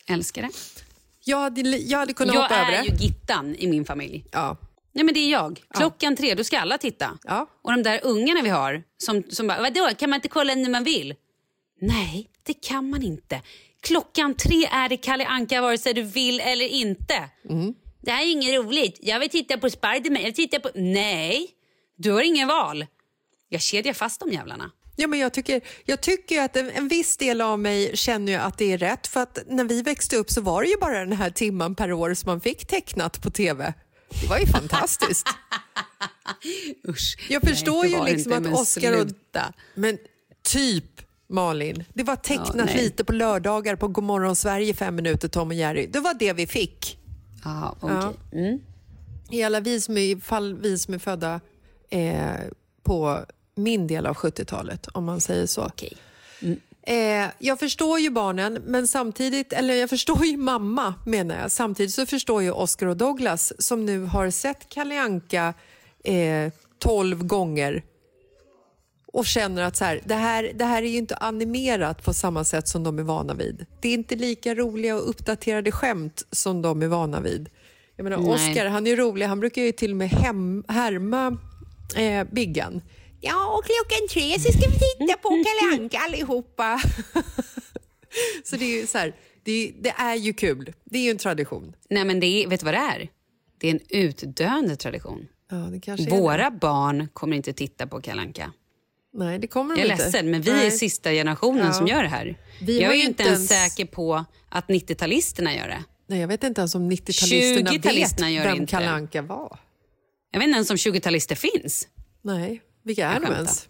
Älskar 0.07 0.41
det. 0.41 0.49
Jag 1.29 1.37
hade, 1.39 1.61
jag 1.61 1.99
hade 1.99 2.13
kunnat 2.13 2.35
Jag 2.35 2.41
hoppa 2.41 2.55
över 2.55 2.71
är 2.71 2.83
det. 2.83 2.87
ju 2.87 2.95
Gittan 2.95 3.55
i 3.55 3.67
min 3.67 3.85
familj. 3.85 4.25
Ja. 4.31 4.57
Nej, 4.91 5.03
men 5.03 5.13
det 5.13 5.19
är 5.19 5.31
jag. 5.31 5.61
Klockan 5.73 6.15
tre, 6.15 6.35
då 6.35 6.43
ska 6.43 6.59
alla 6.59 6.77
titta. 6.77 7.17
Ja. 7.23 7.47
Och 7.63 7.71
de 7.71 7.83
där 7.83 7.99
ungarna 8.03 8.41
vi 8.41 8.49
har, 8.49 8.83
som, 8.97 9.23
som 9.29 9.47
bara, 9.47 9.61
vadå, 9.61 9.89
kan 9.97 10.09
man 10.09 10.17
inte 10.17 10.27
kolla 10.27 10.55
när 10.55 10.69
man 10.69 10.83
vill? 10.83 11.15
Nej, 11.81 12.29
det 12.43 12.53
kan 12.53 12.89
man 12.89 13.03
inte. 13.03 13.41
Klockan 13.81 14.33
tre 14.35 14.65
är 14.71 14.89
det 14.89 14.97
Kalle 14.97 15.25
Anka 15.25 15.61
vare 15.61 15.77
sig 15.77 15.93
du 15.93 16.01
vill 16.01 16.39
eller 16.39 16.67
inte. 16.67 17.29
Mm. 17.49 17.73
Det 18.01 18.11
här 18.11 18.23
är 18.23 18.31
inget 18.31 18.55
roligt. 18.55 18.97
Jag 19.01 19.19
vill 19.19 19.29
titta 19.29 19.57
på 19.57 19.69
Spiderman. 19.69 20.21
Jag 20.21 20.23
vill 20.23 20.33
titta 20.33 20.59
på... 20.59 20.69
Nej, 20.75 21.47
du 21.97 22.11
har 22.11 22.21
ingen 22.21 22.47
val. 22.47 22.85
Jag 23.49 23.61
kedjar 23.61 23.93
fast 23.93 24.19
de 24.19 24.31
jävlarna. 24.31 24.71
Ja, 25.01 25.07
men 25.07 25.19
jag, 25.19 25.33
tycker, 25.33 25.61
jag 25.85 26.01
tycker 26.01 26.41
att 26.41 26.55
en, 26.55 26.69
en 26.69 26.87
viss 26.87 27.17
del 27.17 27.41
av 27.41 27.59
mig 27.59 27.97
känner 27.97 28.31
ju 28.31 28.37
att 28.37 28.57
det 28.57 28.73
är 28.73 28.77
rätt 28.77 29.07
för 29.07 29.19
att 29.19 29.39
när 29.47 29.63
vi 29.63 29.81
växte 29.81 30.15
upp 30.15 30.31
så 30.31 30.41
var 30.41 30.61
det 30.63 30.69
ju 30.69 30.77
bara 30.77 30.99
den 30.99 31.11
här 31.11 31.29
timman 31.29 31.75
per 31.75 31.91
år 31.91 32.13
som 32.13 32.29
man 32.29 32.41
fick 32.41 32.67
tecknat 32.67 33.21
på 33.21 33.29
TV. 33.29 33.73
Det 34.21 34.27
var 34.27 34.39
ju 34.39 34.45
fantastiskt. 34.45 35.27
Usch. 36.87 37.17
Jag 37.29 37.41
förstår 37.41 37.83
Nej, 37.83 37.91
ju 37.91 38.03
liksom 38.03 38.33
inte, 38.33 38.49
att 38.49 38.59
Oscar 38.59 39.01
och... 39.01 39.07
Men 39.75 39.97
typ 40.41 41.01
Malin, 41.27 41.83
det 41.93 42.03
var 42.03 42.15
tecknat 42.15 42.69
Ja, 42.73 42.81
lite 42.81 43.03
på 43.03 43.13
lördagar 43.13 43.75
på 43.75 43.87
Godmorgon 43.87 44.35
Sverige 44.35 44.73
fem 44.73 44.95
minuter 44.95 45.27
Tom 45.27 45.47
och 45.47 45.53
Jerry. 45.53 45.87
Det 45.87 45.99
var 45.99 46.13
det 46.13 46.33
vi 46.33 46.47
fick. 46.47 46.99
Ja, 47.43 47.75
okej. 47.79 48.41
Mm. 48.41 48.59
I 49.29 49.43
alla 49.43 49.59
vi 49.59 49.81
som 49.81 49.97
är, 49.97 50.15
fall 50.15 50.59
vi 50.61 50.77
som 50.77 50.93
är 50.93 50.99
födda 50.99 51.41
eh, 51.89 52.33
på 52.83 53.25
min 53.59 53.87
del 53.87 54.05
av 54.05 54.15
70-talet, 54.15 54.87
om 54.87 55.05
man 55.05 55.21
säger 55.21 55.45
så. 55.45 55.65
Okej. 55.65 55.97
Eh, 56.89 57.29
jag 57.39 57.59
förstår 57.59 57.99
ju 57.99 58.09
barnen, 58.09 58.53
men 58.65 58.87
samtidigt, 58.87 59.53
eller 59.53 59.73
jag 59.73 59.89
förstår 59.89 60.25
ju 60.25 60.37
mamma 60.37 60.93
menar 61.05 61.41
jag. 61.41 61.51
Samtidigt 61.51 61.93
så 61.93 62.05
förstår 62.05 62.43
jag 62.43 62.57
Oscar 62.57 62.87
och 62.87 62.97
Douglas 62.97 63.53
som 63.59 63.85
nu 63.85 64.03
har 64.03 64.29
sett 64.29 64.69
Kalle 64.69 65.01
Anka 65.01 65.53
eh, 66.03 66.51
12 66.79 67.23
gånger 67.23 67.83
och 69.13 69.25
känner 69.25 69.63
att 69.63 69.75
så 69.75 69.85
här, 69.85 70.01
det, 70.05 70.15
här, 70.15 70.51
det 70.55 70.65
här 70.65 70.83
är 70.83 70.87
ju 70.87 70.97
inte 70.97 71.15
animerat 71.15 72.03
på 72.03 72.13
samma 72.13 72.43
sätt 72.43 72.67
som 72.67 72.83
de 72.83 72.99
är 72.99 73.03
vana 73.03 73.33
vid. 73.33 73.65
Det 73.79 73.89
är 73.89 73.93
inte 73.93 74.15
lika 74.15 74.55
roliga 74.55 74.95
och 74.95 75.09
uppdaterade 75.09 75.71
skämt 75.71 76.25
som 76.31 76.61
de 76.61 76.81
är 76.81 76.87
vana 76.87 77.19
vid. 77.19 77.49
Jag 77.95 78.03
menar, 78.03 78.17
Nej. 78.17 78.29
Oscar 78.29 78.65
han 78.65 78.87
är 78.87 78.95
rolig, 78.95 79.25
han 79.25 79.39
brukar 79.39 79.61
ju 79.61 79.71
till 79.71 79.91
och 79.91 79.97
med 79.97 80.09
hem, 80.09 80.63
härma 80.67 81.37
eh, 81.95 82.27
Biggan. 82.31 82.81
Ja, 83.21 83.57
och 83.57 83.63
klockan 83.65 84.07
tre 84.09 84.39
så 84.39 84.51
ska 84.51 84.69
vi 84.69 84.79
titta 84.79 85.17
på 85.21 85.29
Kalle 85.45 85.81
Anka 85.81 85.97
allihopa. 85.99 86.81
så 88.43 88.55
det 88.55 88.65
är 88.65 88.81
ju 88.81 88.87
så 88.87 88.97
här, 88.97 89.15
det 89.43 89.71
det 89.81 89.93
är 89.97 90.15
ju 90.15 90.33
kul. 90.33 90.73
Det 90.83 90.99
är 90.99 91.03
ju 91.03 91.11
en 91.11 91.17
tradition. 91.17 91.75
Nej, 91.89 92.05
men 92.05 92.19
det 92.19 92.27
är, 92.27 92.47
vet 92.47 92.59
du 92.59 92.63
vad 92.65 92.73
det 92.73 92.77
är? 92.77 93.09
Det 93.59 93.67
är 93.67 93.71
en 93.71 93.79
utdöende 93.89 94.75
tradition. 94.75 95.27
Ja. 95.51 95.97
Våra 96.09 96.51
barn 96.51 97.07
kommer 97.13 97.37
inte 97.37 97.53
titta 97.53 97.87
på 97.87 98.01
Kalanka. 98.01 98.51
Nej, 99.13 99.39
det 99.39 99.47
kommer 99.47 99.75
de 99.75 99.81
Jag 99.81 99.89
är 99.89 99.93
inte. 99.93 100.05
ledsen, 100.05 100.31
men 100.31 100.41
vi 100.41 100.51
Nej. 100.51 100.67
är 100.67 100.71
sista 100.71 101.11
generationen 101.11 101.65
Ja. 101.65 101.73
som 101.73 101.87
gör 101.87 102.03
det 102.03 102.09
här. 102.09 102.37
Vi 102.61 102.81
jag 102.81 102.91
är 102.91 102.95
ju 102.95 103.01
inte 103.03 103.23
inte 103.23 103.23
ens 103.23 103.47
säker 103.47 103.85
på 103.85 104.25
att 104.49 104.67
90-talisterna 104.67 105.57
gör 105.57 105.67
det. 105.67 105.83
Nej, 106.07 106.19
jag 106.19 106.27
vet 106.27 106.43
inte 106.43 106.61
ens 106.61 106.75
om 106.75 106.91
90-talisterna 106.91 107.71
vet 107.71 107.83
20-talisterna 107.85 108.29
gör 108.29 108.43
vem 108.43 108.57
inte. 108.57 108.71
Kalle 108.71 108.89
Anka 108.89 109.21
var. 109.21 109.59
Jag 110.31 110.39
vet 110.39 110.47
inte 110.47 110.55
ens 110.55 110.69
om 110.69 110.75
20-talister 110.75 111.35
finns. 111.35 111.87
Nej, 112.21 112.61
vilka 112.83 113.07
är 113.07 113.19
de 113.19 113.33
ens? 113.33 113.69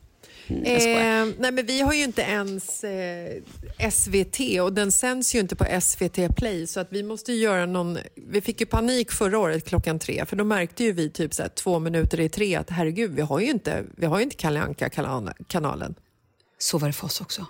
Mm. 0.49 0.63
Eh, 0.63 1.35
nej, 1.39 1.51
men 1.51 1.65
vi 1.65 1.81
har 1.81 1.93
ju 1.93 2.03
inte 2.03 2.21
ens 2.21 2.83
eh, 2.83 3.41
SVT 3.91 4.39
och 4.61 4.73
den 4.73 4.91
sänds 4.91 5.35
ju 5.35 5.39
inte 5.39 5.55
på 5.55 5.81
SVT 5.81 6.35
Play 6.35 6.67
så 6.67 6.79
att 6.79 6.87
vi 6.91 7.03
måste 7.03 7.33
göra 7.33 7.65
någon... 7.65 7.97
Vi 8.15 8.41
fick 8.41 8.61
ju 8.61 8.65
panik 8.65 9.11
förra 9.11 9.39
året 9.39 9.65
klockan 9.65 9.99
tre 9.99 10.25
för 10.25 10.35
då 10.35 10.43
märkte 10.43 10.83
ju 10.83 10.91
vi 10.91 11.09
typ 11.09 11.33
så 11.33 11.41
här, 11.41 11.49
två 11.49 11.79
minuter 11.79 12.19
i 12.19 12.29
tre 12.29 12.55
att 12.55 12.69
herregud, 12.69 13.11
vi 13.11 13.21
har 13.21 13.39
ju 13.39 13.49
inte, 13.49 13.83
vi 13.97 14.05
har 14.05 14.17
ju 14.17 14.23
inte 14.23 14.35
Kalle 14.35 14.59
Anka-kanalen. 14.59 15.95
Så 16.57 16.77
var 16.77 16.87
det 16.87 16.93
för 16.93 17.05
oss 17.05 17.21
också. 17.21 17.45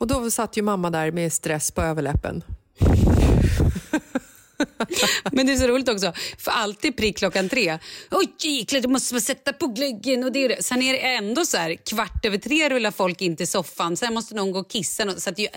Och 0.00 0.06
då 0.06 0.30
satt 0.30 0.56
ju 0.56 0.62
mamma 0.62 0.90
där 0.90 1.12
med 1.12 1.32
stress 1.32 1.70
på 1.70 1.82
överläppen. 1.82 2.44
Men 5.32 5.46
det 5.46 5.52
är 5.52 5.56
så 5.56 5.66
roligt 5.66 5.88
också, 5.88 6.12
för 6.38 6.50
alltid 6.50 6.96
prick 6.96 7.18
klockan 7.18 7.48
tre. 7.48 7.78
Oj 8.10 8.26
jäklar, 8.38 8.80
du 8.80 8.88
måste 8.88 9.20
sätta 9.20 9.52
på 9.52 9.66
glöggen 9.66 10.24
och 10.24 10.32
det 10.32 10.42
och 10.42 10.48
det. 10.48 10.62
Sen 10.64 10.82
är 10.82 10.92
det 10.92 10.98
ändå 10.98 11.44
så 11.44 11.56
här, 11.56 11.74
kvart 11.74 12.24
över 12.24 12.38
tre 12.38 12.68
rullar 12.70 12.90
folk 12.90 13.22
in 13.22 13.36
till 13.36 13.48
soffan. 13.48 13.96
Sen 13.96 14.14
måste 14.14 14.34
någon 14.34 14.52
gå 14.52 14.58
och 14.58 14.70
kissa. 14.70 15.20
Så 15.20 15.30
det, 15.30 15.48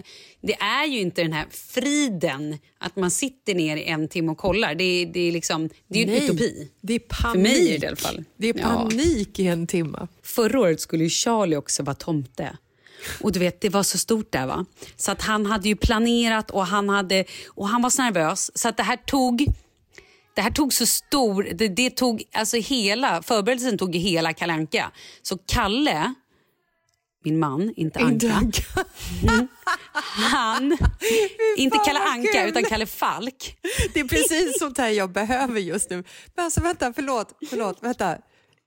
det 0.42 0.54
är 0.54 0.86
ju 0.86 1.00
inte 1.00 1.22
den 1.24 1.34
här 1.34 1.46
friden 1.52 2.58
att 2.80 2.96
man 2.96 3.12
sitter 3.12 3.56
ner 3.56 3.78
i 3.78 3.84
en 3.84 4.08
timme 4.08 4.32
och 4.32 4.38
kollar. 4.38 4.76
Det, 4.76 4.84
är- 4.84 5.06
det 5.06 5.20
är 5.20 5.32
liksom, 5.32 5.70
det 5.88 6.00
är 6.02 6.06
ju 6.08 6.12
en 6.14 6.20
Nej, 6.20 6.26
utopi. 6.30 6.70
Det 6.82 6.94
är 6.94 7.00
panik. 7.00 7.34
För 7.34 7.40
mig 7.40 7.76
är 7.76 7.80
det 7.80 7.86
i 7.86 7.88
alla 7.88 7.96
fall. 7.96 8.24
Det 8.38 8.50
är 8.50 8.54
Ja. 8.60 8.64
panik 8.64 9.40
i 9.40 9.48
en 9.48 9.68
timme. 9.68 10.08
Förra 10.24 10.60
året 10.60 10.82
skulle 10.82 11.04
ju 11.04 11.10
Charlie 11.10 11.56
också 11.56 11.84
vara 11.84 11.96
tomte. 11.96 12.58
Och 13.22 13.32
du 13.32 13.40
vet, 13.40 13.62
det 13.62 13.70
var 13.70 13.84
så 13.84 13.98
stort 13.98 14.32
där 14.32 14.48
va. 14.48 14.66
Så 14.96 15.12
att 15.12 15.22
han 15.22 15.46
hade 15.46 15.68
ju 15.68 15.76
planerat 15.76 16.52
och 16.52 16.66
han, 16.66 16.90
hade, 16.90 17.26
och 17.48 17.68
han 17.68 17.82
var 17.82 17.90
så 17.90 18.02
nervös. 18.02 18.52
Så 18.58 18.70
att 18.70 18.78
det 18.78 18.84
här 18.84 18.98
tog... 18.98 19.46
Det 20.36 20.42
här 20.42 20.52
tog 20.52 20.74
så 20.74 20.86
stor... 20.86 21.48
Det, 21.54 21.68
det 21.68 21.90
tog, 21.90 22.24
alltså 22.34 22.58
hela, 22.58 23.22
förberedelsen 23.22 23.78
tog 23.78 23.96
hela 23.96 24.34
Kalle 24.34 24.54
Anka. 24.54 24.92
Så 25.22 25.38
Kalle, 25.38 26.14
min 27.24 27.40
man, 27.40 27.74
inte 27.76 28.00
Anka. 28.00 28.34
Anka. 28.34 28.64
Han, 30.32 30.78
inte 31.58 31.78
Kalle 31.86 32.00
Anka 32.00 32.32
kul. 32.34 32.50
utan 32.50 32.64
Kalle 32.64 32.86
Falk. 32.86 33.58
Det 33.94 34.00
är 34.00 34.08
precis 34.08 34.60
sånt 34.60 34.78
här 34.78 34.90
jag 34.90 35.12
behöver 35.12 35.60
just 35.60 35.90
nu. 35.90 36.04
Men 36.36 36.46
alltså 36.46 36.62
vänta, 36.62 36.94
förlåt, 36.94 37.34
förlåt, 37.50 37.78
vänta. 37.82 38.18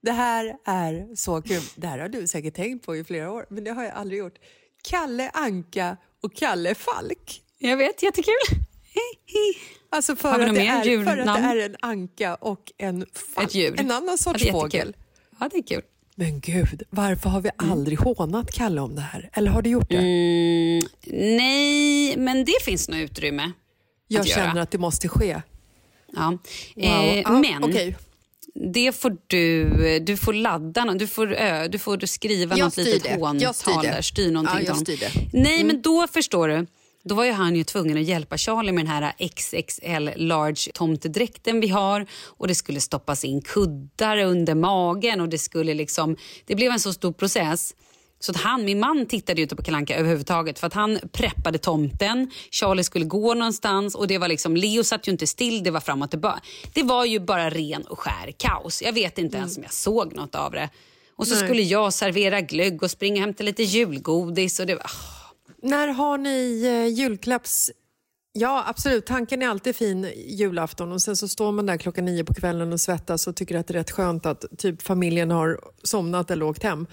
Det 0.01 0.11
här 0.11 0.55
är 0.65 1.15
så 1.15 1.41
kul. 1.41 1.61
Det 1.75 1.87
här 1.87 1.99
har 1.99 2.09
du 2.09 2.27
säkert 2.27 2.55
tänkt 2.55 2.85
på 2.85 2.95
i 2.95 3.03
flera 3.03 3.31
år, 3.31 3.45
men 3.49 3.63
det 3.63 3.71
har 3.71 3.83
jag 3.83 3.93
aldrig 3.93 4.19
gjort. 4.19 4.35
Kalle 4.83 5.29
Anka 5.33 5.97
och 6.23 6.35
Kalle 6.35 6.75
Falk. 6.75 7.41
Jag 7.57 7.77
vet, 7.77 8.03
jättekul. 8.03 8.33
Alltså 9.89 10.15
för 10.15 10.39
att, 10.39 10.55
det 10.55 10.67
är, 10.67 11.03
för 11.03 11.17
att 11.17 11.35
det 11.35 11.41
är 11.41 11.57
en 11.69 11.75
anka 11.79 12.35
och 12.35 12.71
en 12.77 13.05
falk. 13.35 13.55
En 13.55 13.91
annan 13.91 14.07
Ja, 14.07 14.17
sorts 14.17 14.45
är 14.45 14.51
fågel. 14.51 14.95
Ja, 15.39 15.49
det 15.51 15.57
är 15.57 15.63
kul. 15.63 15.81
Men 16.15 16.39
gud, 16.39 16.83
varför 16.89 17.29
har 17.29 17.41
vi 17.41 17.49
aldrig 17.57 17.99
hånat 17.99 18.51
Kalle 18.51 18.81
om 18.81 18.95
det 18.95 19.01
här? 19.01 19.29
Eller 19.33 19.51
har 19.51 19.61
du 19.61 19.69
gjort 19.69 19.89
det? 19.89 19.97
Mm, 19.97 20.81
nej, 21.37 22.17
men 22.17 22.45
det 22.45 22.63
finns 22.65 22.89
nog 22.89 22.99
utrymme 22.99 23.51
Jag 24.07 24.21
att 24.21 24.27
känner 24.27 24.47
göra. 24.47 24.61
att 24.61 24.71
det 24.71 24.77
måste 24.77 25.07
ske. 25.07 25.41
Ja. 26.13 26.37
Wow. 26.75 26.83
Eh, 26.85 27.19
Ja, 27.21 27.31
men 27.31 27.63
okej. 27.63 27.97
Det 28.73 28.91
får 28.91 29.17
du, 29.27 29.99
du 29.99 30.17
får 30.17 30.33
ladda, 30.33 30.85
du 30.85 31.07
får, 31.07 31.33
ö, 31.33 31.67
du 31.67 31.79
får 31.79 32.05
skriva 32.05 32.57
Jag 32.57 32.65
något 32.65 32.77
litet 32.77 33.19
håntal 33.19 33.83
där, 33.83 34.01
styr 34.01 34.31
någonting 34.31 34.65
Ja, 34.67 34.75
styr. 34.75 35.03
Mm. 35.03 35.29
Nej, 35.33 35.63
men 35.63 35.81
då 35.81 36.07
förstår 36.07 36.47
du. 36.47 36.67
Då 37.03 37.15
var 37.15 37.25
ju 37.25 37.31
han 37.31 37.55
ju 37.55 37.63
tvungen 37.63 37.97
att 37.97 38.03
hjälpa 38.03 38.37
Charlie 38.37 38.71
med 38.71 38.85
den 38.85 38.91
här 38.91 39.13
XXL 39.35 40.09
large 40.15 40.71
tomtedräkten 40.73 41.59
vi 41.59 41.67
har 41.67 42.05
och 42.23 42.47
det 42.47 42.55
skulle 42.55 42.81
stoppas 42.81 43.23
in 43.23 43.41
kuddar 43.41 44.17
under 44.17 44.55
magen 44.55 45.21
och 45.21 45.29
det 45.29 45.37
skulle 45.37 45.73
liksom, 45.73 46.15
det 46.45 46.55
blev 46.55 46.71
en 46.71 46.79
så 46.79 46.93
stor 46.93 47.11
process. 47.11 47.73
Så 48.21 48.31
att 48.31 48.37
han, 48.37 48.65
min 48.65 48.79
man 48.79 49.05
tittade 49.05 49.39
ju 49.39 49.43
inte 49.43 49.55
på 49.55 49.63
Kalanka 49.63 49.95
överhuvudtaget 49.95 50.59
för 50.59 50.67
att 50.67 50.73
han 50.73 50.99
preppade 51.11 51.57
tomten, 51.57 52.31
Charlie 52.51 52.83
skulle 52.83 53.05
gå 53.05 53.33
någonstans 53.33 53.95
och 53.95 54.07
det 54.07 54.17
var 54.17 54.27
liksom, 54.27 54.55
Leo 54.55 54.83
satt 54.83 55.07
ju 55.07 55.11
inte 55.11 55.27
still, 55.27 55.63
det 55.63 55.71
var 55.71 55.79
fram 55.79 56.01
och 56.01 56.09
tillbaka. 56.09 56.41
Det 56.73 56.83
var 56.83 57.05
ju 57.05 57.19
bara 57.19 57.49
ren 57.49 57.81
och 57.81 57.99
skär 57.99 58.31
kaos. 58.37 58.81
Jag 58.81 58.93
vet 58.93 59.17
inte 59.17 59.37
ens 59.37 59.57
om 59.57 59.63
jag 59.63 59.73
såg 59.73 60.13
något 60.15 60.35
av 60.35 60.51
det. 60.51 60.69
Och 61.15 61.27
så 61.27 61.35
Nej. 61.35 61.43
skulle 61.43 61.61
jag 61.61 61.93
servera 61.93 62.41
glögg 62.41 62.83
och 62.83 62.91
springa 62.91 63.15
och 63.15 63.21
hämta 63.21 63.43
lite 63.43 63.63
julgodis 63.63 64.59
och 64.59 64.65
det 64.65 64.75
var... 64.75 64.91
När 65.61 65.87
har 65.87 66.17
ni 66.17 66.63
eh, 66.65 66.99
julklapps... 66.99 67.71
Ja, 68.33 68.63
absolut. 68.67 69.05
Tanken 69.05 69.41
är 69.41 69.47
alltid 69.47 69.75
fin 69.75 70.11
julafton 70.27 70.91
och 70.91 71.01
sen 71.01 71.17
så 71.17 71.27
står 71.27 71.51
man 71.51 71.65
där 71.65 71.77
klockan 71.77 72.05
nio 72.05 72.23
på 72.23 72.33
kvällen 72.33 72.73
och 72.73 72.81
svettas 72.81 73.27
och 73.27 73.35
tycker 73.35 73.57
att 73.57 73.67
det 73.67 73.73
är 73.73 73.77
rätt 73.77 73.91
skönt 73.91 74.25
att 74.25 74.45
typ 74.57 74.81
familjen 74.81 75.31
har 75.31 75.59
somnat 75.83 76.31
eller 76.31 76.45
åkt 76.45 76.63
hem. 76.63 76.87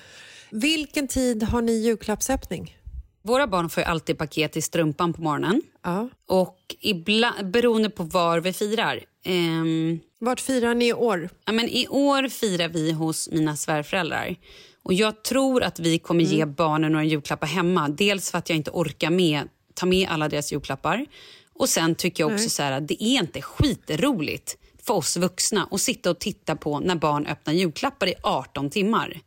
Vilken 0.51 1.09
tid 1.09 1.43
har 1.43 1.63
ni 1.63 1.73
julklappsöppning? 1.73 2.77
Våra 3.23 3.47
barn 3.47 3.71
får 3.71 3.81
alltid 3.83 4.19
paket 4.19 4.57
i 4.57 4.63
strumpan 4.63 5.13
på 5.13 5.23
morgonen. 5.23 5.63
Ja. 5.83 6.09
Och 6.27 6.59
ibland, 6.81 7.51
beroende 7.51 7.91
på 7.91 8.03
var 8.03 8.41
vi 8.41 8.53
firar. 8.53 9.01
Ehm, 9.25 10.01
Vart 10.19 10.41
firar 10.41 10.75
ni 10.75 10.89
i 10.89 10.93
år? 10.93 11.29
ja, 11.45 11.53
men 11.53 11.69
I 11.69 11.89
år 11.89 12.29
firar 12.29 12.69
vi 12.69 12.93
hos 12.93 13.29
mina 13.33 13.57
svärföräldrar. 13.57 14.37
Och 14.83 14.95
jag 14.95 15.25
tror 15.25 15.63
att 15.63 15.79
vi 15.81 15.99
kommer 15.99 16.25
ge 16.25 16.45
barnen 16.47 16.93
några 16.93 17.05
julklappar 17.05 17.47
hemma. 17.47 17.89
Dels 17.89 18.31
för 18.31 18.39
att 18.39 18.49
jag 18.49 18.57
inte 18.57 18.71
orkar 18.71 19.11
med 19.11 19.49
ta 19.75 19.87
med 19.87 20.09
alla 20.09 20.29
deras 20.29 20.53
julklappar. 20.53 21.07
Och 21.53 21.69
sen 21.69 21.95
tycker 21.95 22.23
jag 22.23 22.33
också 22.33 22.51
så 22.51 22.63
här, 22.63 22.73
att 22.73 22.89
det 22.89 23.05
är 23.05 23.19
inte 23.23 23.43
skitroligt 23.43 24.57
för 24.83 24.95
oss 24.95 25.17
vuxna 25.17 25.69
att 25.71 25.81
sitta 25.81 26.11
och 26.11 26.19
titta 26.19 26.57
på 26.57 26.81
när 26.81 26.97
barn 26.97 27.27
öppnar 27.27 27.53
julklappar 27.53 28.07
i 28.07 28.15
18 28.23 28.71
timmar. 28.71 29.21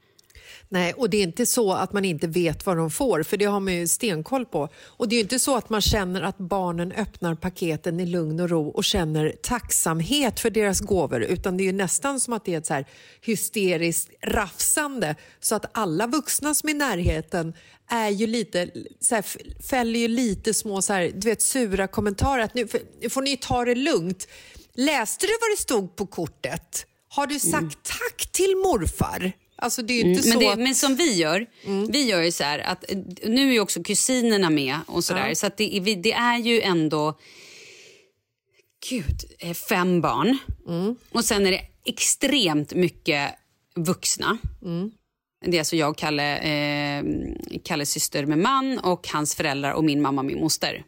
Nej, 0.74 0.94
och 0.94 1.10
det 1.10 1.18
är 1.18 1.24
inte 1.24 1.46
så 1.46 1.74
att 1.74 1.94
man 1.94 2.06
inte 2.06 2.28
vet 2.28 2.66
vad 2.66 2.78
de 2.78 2.92
får, 2.92 3.24
för 3.24 3.38
det 3.38 3.46
har 3.46 3.60
man 3.60 3.74
ju 3.74 3.88
stenkoll 3.88 4.46
på. 4.46 4.70
Och 4.86 5.08
det 5.08 5.16
är 5.16 5.20
inte 5.20 5.40
så 5.40 5.58
att 5.58 5.70
man 5.70 5.82
känner 5.82 6.22
att 6.22 6.38
barnen 6.38 6.92
öppnar 6.92 7.36
paketen 7.36 8.00
i 8.00 8.06
lugn 8.06 8.40
och 8.40 8.50
ro 8.50 8.70
och 8.70 8.84
känner 8.84 9.36
tacksamhet 9.42 10.40
för 10.40 10.50
deras 10.50 10.80
gåvor, 10.80 11.22
utan 11.22 11.58
det 11.58 11.63
är 11.63 11.66
ju 11.66 11.72
nästan 11.72 12.20
som 12.20 12.34
att 12.34 12.46
det 12.46 12.54
är 12.54 12.58
ett 12.58 12.66
så 12.66 12.84
hysteriskt 13.22 14.10
rafsande, 14.24 15.16
så 15.40 15.56
att 15.56 15.66
alla 15.78 16.08
vuxna 16.08 16.54
som 16.54 16.70
är 16.70 16.74
i 16.74 16.78
närheten 16.78 17.54
är 17.90 18.10
ju 18.10 18.28
lite, 18.28 18.70
så 19.00 19.16
här, 19.16 19.25
fäller 19.70 20.00
ju 20.00 20.08
lite 20.08 20.54
små 20.54 20.82
så 20.82 20.94
här, 20.94 21.12
du 21.16 21.30
vet, 21.30 21.42
sura 21.42 21.88
kommentarer. 21.88 22.44
Att 22.44 22.54
nu, 22.54 22.68
nu 23.01 23.10
får 23.10 23.22
ni 23.22 23.38
ta 23.38 23.66
det 23.66 23.75
lugnt. 23.75 24.28
Läste 24.74 25.28
du 25.28 25.34
vad 25.42 25.58
det 25.58 25.62
stod 25.62 25.96
på 25.96 26.08
kortet? 26.08 26.86
Har 27.10 27.28
du 27.28 27.40
sagt 27.40 27.78
tack 27.84 28.32
till 28.32 28.56
morfar? 28.56 29.41
Alltså 29.62 29.82
det 29.82 29.94
är 29.94 30.03
ju 30.03 30.13
inte 30.13 30.30
Mm, 30.30 30.30
men, 30.30 30.34
så 30.34 30.39
det, 30.39 30.53
att... 30.53 30.60
men 30.60 30.75
som 30.75 30.96
vi 30.96 31.13
gör, 31.13 31.46
vi 31.91 32.03
gör 32.10 32.22
ju 32.22 32.32
så 32.32 32.44
här 32.44 32.60
att 32.60 32.86
nu 33.24 33.48
är 33.50 33.53
ju 33.53 33.60
också 33.60 33.84
kusinerna 33.84 34.50
med 34.50 34.77
och 34.88 35.03
sådär. 35.03 35.34
Så 35.34 35.48
att 35.48 35.58
det, 35.58 35.75
är- 35.77 35.96
det 35.96 36.12
är 36.13 36.38
ju 36.38 36.62
ändå, 36.62 37.20
gud, 38.89 39.20
eh, 39.39 39.53
fem 39.53 40.01
barn. 40.01 40.38
Och 41.12 41.25
sen 41.25 41.46
är 41.48 41.51
det 41.51 41.62
extremt 41.86 42.74
mycket 42.74 43.32
vuxna. 43.75 44.38
Det 45.46 45.58
är 45.58 45.60
alltså 45.62 45.75
jag, 45.75 45.98
Kalle, 45.98 46.38
eh, 46.38 47.03
Kalles 47.64 47.92
syster 47.92 48.25
med 48.25 48.38
man 48.38 48.79
och 48.79 49.07
hans 49.07 49.36
föräldrar 49.36 49.72
och 49.74 49.83
min 49.83 50.01
mamma 50.01 50.22
och 50.22 50.25
min 50.25 50.40
moster. 50.40 50.83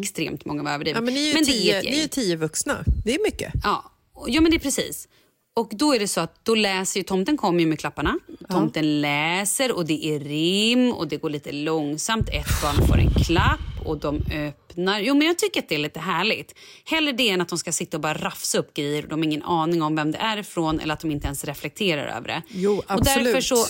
Extremt 0.00 0.44
många 0.44 0.62
var 0.62 0.70
överdrivet. 0.72 0.96
Ja, 0.98 1.02
men 1.04 1.14
ni 1.14 1.30
är 1.30 1.38
är 1.38 1.44
tio, 1.44 1.82
ni 1.82 2.00
är 2.02 2.08
tio 2.08 2.36
vuxna. 2.36 2.84
Det 3.04 3.14
är 3.14 3.22
mycket. 3.24 3.52
Ja, 3.64 3.92
och- 4.12 4.30
ja 4.30 4.40
men 4.40 4.50
det 4.50 4.56
är 4.56 4.58
precis. 4.58 5.08
Och 5.56 5.68
då 5.72 5.94
är 5.94 5.98
det 5.98 6.08
så 6.08 6.20
att 6.20 6.44
då 6.44 6.54
läser 6.54 7.00
ju 7.00 7.04
tomten 7.04 7.36
kommer 7.36 7.60
ju 7.60 7.66
med 7.66 7.78
klapparna. 7.78 8.18
Tomten 8.48 9.00
läser 9.00 9.76
och 9.76 9.86
det 9.86 10.06
är 10.06 10.20
rim 10.20 10.92
och 10.92 11.08
det 11.08 11.16
går 11.16 11.30
lite 11.30 11.52
långsamt. 11.52 12.28
Ett 12.28 12.62
barn 12.62 12.86
får 12.88 12.98
en 12.98 13.10
klapp 13.10 13.60
och 13.84 13.98
de 13.98 14.16
öppnar. 14.16 15.00
Jo 15.00 15.14
men 15.14 15.26
jag 15.26 15.38
tycker 15.38 15.60
att 15.60 15.68
det 15.68 15.74
är 15.74 15.78
lite 15.78 16.00
härligt. 16.00 16.54
Hellre 16.84 17.12
det 17.12 17.30
än 17.30 17.40
att 17.40 17.48
de 17.48 17.58
ska 17.58 17.72
sitta 17.72 17.96
och 17.96 18.00
bara 18.00 18.14
rafsa 18.14 18.58
upp 18.58 18.74
grejer 18.74 19.02
och 19.02 19.08
de 19.08 19.20
har 19.20 19.24
ingen 19.24 19.42
aning 19.42 19.82
om 19.82 19.96
vem 19.96 20.12
det 20.12 20.18
är 20.18 20.36
ifrån 20.36 20.80
eller 20.80 20.94
att 20.94 21.00
de 21.00 21.10
inte 21.10 21.26
ens 21.26 21.44
reflekterar 21.44 22.16
över 22.16 22.28
det. 22.28 22.42
Jo, 22.48 22.82
absolut. 22.86 23.44
så, 23.44 23.66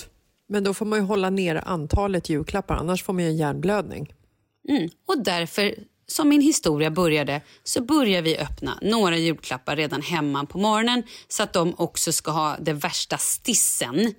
Men 0.48 0.64
då 0.64 0.74
får 0.74 0.86
man 0.86 0.98
ju 0.98 1.04
hålla 1.04 1.30
ner 1.30 1.62
antalet 1.66 2.28
julklappar, 2.28 2.74
annars 2.74 3.02
får 3.02 3.12
man 3.12 3.24
ju 3.24 3.30
en 3.30 3.36
hjärnblödning. 3.36 4.12
Mm. 4.68 4.88
Och 5.08 5.24
därför, 5.24 5.74
som 6.10 6.28
min 6.28 6.40
historia 6.40 6.90
började, 6.90 7.40
så 7.64 7.82
börjar 7.82 8.22
vi 8.22 8.38
öppna 8.38 8.78
några 8.82 9.16
julklappar 9.16 9.76
redan 9.76 10.02
hemma 10.02 10.46
på 10.46 10.58
morgonen 10.58 11.02
så 11.28 11.42
att 11.42 11.52
de 11.52 11.74
också 11.76 12.12
ska 12.12 12.30
ha 12.30 12.56
det 12.60 12.72
värsta 12.72 13.18
stissen. 13.18 14.14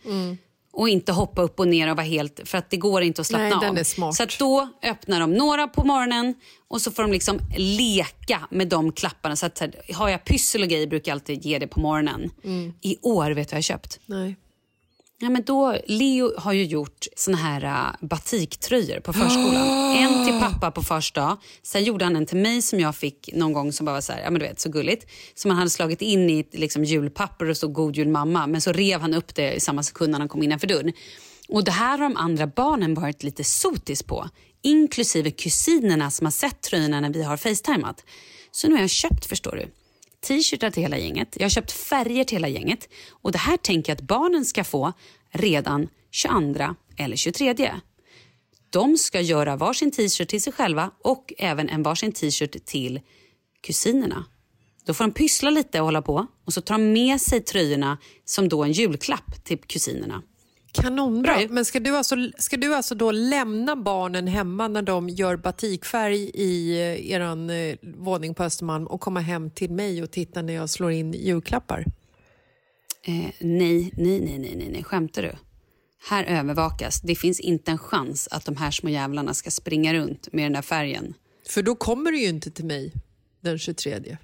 Och 0.74 0.90
inte 0.90 1.12
hoppa 1.12 1.42
upp 1.42 1.60
och 1.60 1.68
ner 1.68 1.92
och 1.92 1.98
vara 1.98 2.06
helt... 2.06 2.40
För 2.46 2.58
att 2.58 2.70
det 2.70 2.78
går 2.78 3.02
inte 3.02 3.22
att 3.22 3.28
slappna 3.28 3.72
Nej, 3.72 3.84
av. 4.02 4.12
Så 4.12 4.26
då 4.40 4.70
öppnar 4.84 5.20
de 5.20 5.34
några 5.34 5.68
på 5.68 5.84
morgonen 5.84 6.36
och 6.68 6.82
så 6.82 6.92
får 6.92 7.04
de 7.04 7.12
liksom 7.12 7.40
leka 7.58 8.48
med 8.52 8.68
de 8.68 8.92
klapparna. 8.92 9.36
Så 9.36 9.46
att, 9.46 9.62
har 9.94 10.10
jag 10.10 10.26
pyssel 10.26 10.62
och 10.62 10.68
grejer 10.68 10.88
brukar 10.88 11.12
jag 11.12 11.16
alltid 11.16 11.46
ge 11.46 11.60
det 11.60 11.68
på 11.68 11.80
morgonen. 11.80 12.32
I 12.82 12.98
år, 13.02 13.32
vet 13.32 13.36
du 13.36 13.36
vad 13.36 13.52
jag 13.52 13.58
har 13.58 13.62
köpt? 13.62 14.00
Nej. 14.06 14.36
Ja, 15.24 15.30
men 15.30 15.44
då, 15.44 15.78
Leo 15.88 16.40
har 16.40 16.54
ju 16.54 16.64
gjort 16.66 17.08
såna 17.16 17.38
här 17.38 17.64
uh, 17.64 18.08
batiktröjor 18.08 19.00
på 19.00 19.14
förskolan. 19.14 19.68
En 19.98 20.26
till 20.26 20.40
pappa 20.40 20.72
på 20.72 20.84
fars 20.84 21.12
dag. 21.12 21.38
Sen 21.64 21.84
gjorde 21.84 22.06
han 22.06 22.16
en 22.16 22.26
till 22.26 22.38
mig 22.38 22.62
som 22.62 22.80
jag 22.80 22.96
fick 22.96 23.30
någon 23.34 23.54
gång 23.54 23.74
som 23.74 23.86
bara 23.86 23.94
var 23.94 24.02
så, 24.02 24.14
här, 24.14 24.22
ja, 24.22 24.30
men 24.30 24.40
du 24.40 24.46
vet, 24.46 24.60
så 24.60 24.70
gulligt. 24.70 25.12
Som 25.36 25.52
han 25.52 25.58
hade 25.58 25.70
slagit 25.70 26.02
in 26.02 26.30
i 26.30 26.48
liksom, 26.52 26.84
julpapper 26.84 27.50
och 27.50 27.58
stod 27.58 27.74
God 27.74 27.96
jul 27.96 28.08
mamma. 28.08 28.48
Men 28.48 28.62
så 28.62 28.72
rev 28.72 29.02
han 29.02 29.14
upp 29.14 29.36
det 29.36 29.54
i 29.54 29.60
samma 29.60 29.84
sekund 29.84 30.12
när 30.12 30.20
han 30.20 30.30
kom 30.30 30.44
innanför 30.44 30.68
dörren. 30.68 30.94
Och 31.50 31.64
det 31.64 31.72
här 31.72 31.98
har 31.98 32.10
de 32.10 32.18
andra 32.18 32.48
barnen 32.48 32.94
varit 32.94 33.24
lite 33.24 33.44
sotis 33.44 34.04
på. 34.04 34.30
Inklusive 34.62 35.32
kusinerna 35.32 36.12
som 36.12 36.26
har 36.26 36.32
sett 36.32 36.62
tröjorna 36.62 37.00
när 37.00 37.10
vi 37.10 37.24
har 37.24 37.38
facetimat. 37.38 38.04
Så 38.52 38.68
nu 38.68 38.74
har 38.74 38.82
jag 38.82 38.90
köpt, 38.90 39.26
förstår 39.26 39.52
du 39.52 39.81
t-shirtar 40.22 40.72
till 40.72 40.84
hela 40.84 40.98
gänget. 40.98 41.36
Jag 41.36 41.44
har 41.44 41.50
köpt 41.50 41.72
färger 41.72 42.24
till 42.24 42.36
hela 42.36 42.48
gänget. 42.48 42.90
Och 43.12 43.32
Det 43.32 43.38
här 43.38 43.58
tänker 43.58 43.92
jag 43.92 43.98
att 43.98 44.08
barnen 44.08 44.46
ska 44.46 44.64
få 44.64 44.94
redan 45.30 45.88
22 46.12 46.76
eller 46.98 47.16
23. 47.16 47.74
De 48.70 48.98
ska 48.98 49.22
göra 49.22 49.56
varsin 49.56 49.92
t-shirt 49.92 50.30
till 50.30 50.42
sig 50.42 50.54
själva 50.54 50.92
och 51.04 51.34
även 51.38 51.70
en 51.70 51.84
varsin 51.84 52.12
t-shirt 52.12 52.66
till 52.66 53.00
kusinerna. 53.62 54.26
Då 54.86 54.94
får 54.94 55.04
de 55.04 55.12
pyssla 55.12 55.50
lite 55.50 55.80
och 55.80 55.86
hålla 55.86 56.02
på 56.02 56.28
och 56.46 56.54
så 56.54 56.62
tar 56.62 56.78
de 56.78 56.94
med 56.94 57.22
sig 57.22 57.42
tröjorna 57.42 57.98
som 58.26 58.50
då 58.50 58.64
en 58.64 58.72
julklapp 58.72 59.44
till 59.44 59.58
kusinerna. 59.58 60.22
Kanonbra. 60.72 61.36
Bra. 61.38 61.48
Men 61.50 61.66
ska 61.66 61.80
du, 61.80 61.98
alltså, 61.98 62.16
ska 62.38 62.58
du 62.58 62.76
alltså 62.76 62.96
då 62.96 63.12
lämna 63.12 63.76
barnen 63.76 64.28
hemma 64.28 64.68
när 64.68 64.82
de 64.82 65.10
gör 65.10 65.38
batikfärg 65.38 66.32
i 66.34 66.72
eh, 66.72 67.12
eran 67.12 67.50
eh, 67.50 67.76
våning 67.82 68.34
på 68.34 68.44
Östermalm 68.44 68.88
och 68.88 69.02
komma 69.02 69.20
hem 69.20 69.52
till 69.52 69.72
mig 69.72 70.04
och 70.04 70.12
titta 70.12 70.42
när 70.42 70.54
jag 70.54 70.70
slår 70.70 70.92
in 70.92 71.14
julklappar? 71.14 71.86
Eh, 73.04 73.14
nej, 73.40 73.94
nej, 73.98 74.20
nej, 74.20 74.40
nej, 74.40 74.56
nej, 74.56 74.70
nej, 74.72 74.84
skämtar 74.84 75.22
du? 75.22 75.32
Här 76.10 76.24
övervakas. 76.24 77.02
Det 77.02 77.16
finns 77.16 77.40
inte 77.40 77.72
en 77.72 77.78
chans 77.78 78.28
att 78.32 78.46
de 78.46 78.58
här 78.58 78.72
små 78.72 78.90
jävlarna 78.90 79.34
ska 79.34 79.52
springa 79.52 79.94
runt 79.94 80.34
med 80.34 80.46
den 80.46 80.54
där 80.54 80.62
färgen. 80.62 81.14
För 81.50 81.64
då 81.64 81.76
kommer 81.76 82.12
du 82.12 82.22
ju 82.22 82.28
inte 82.28 82.52
till 82.52 82.66
mig 82.66 82.92
den 83.42 83.60
23. 83.60 84.18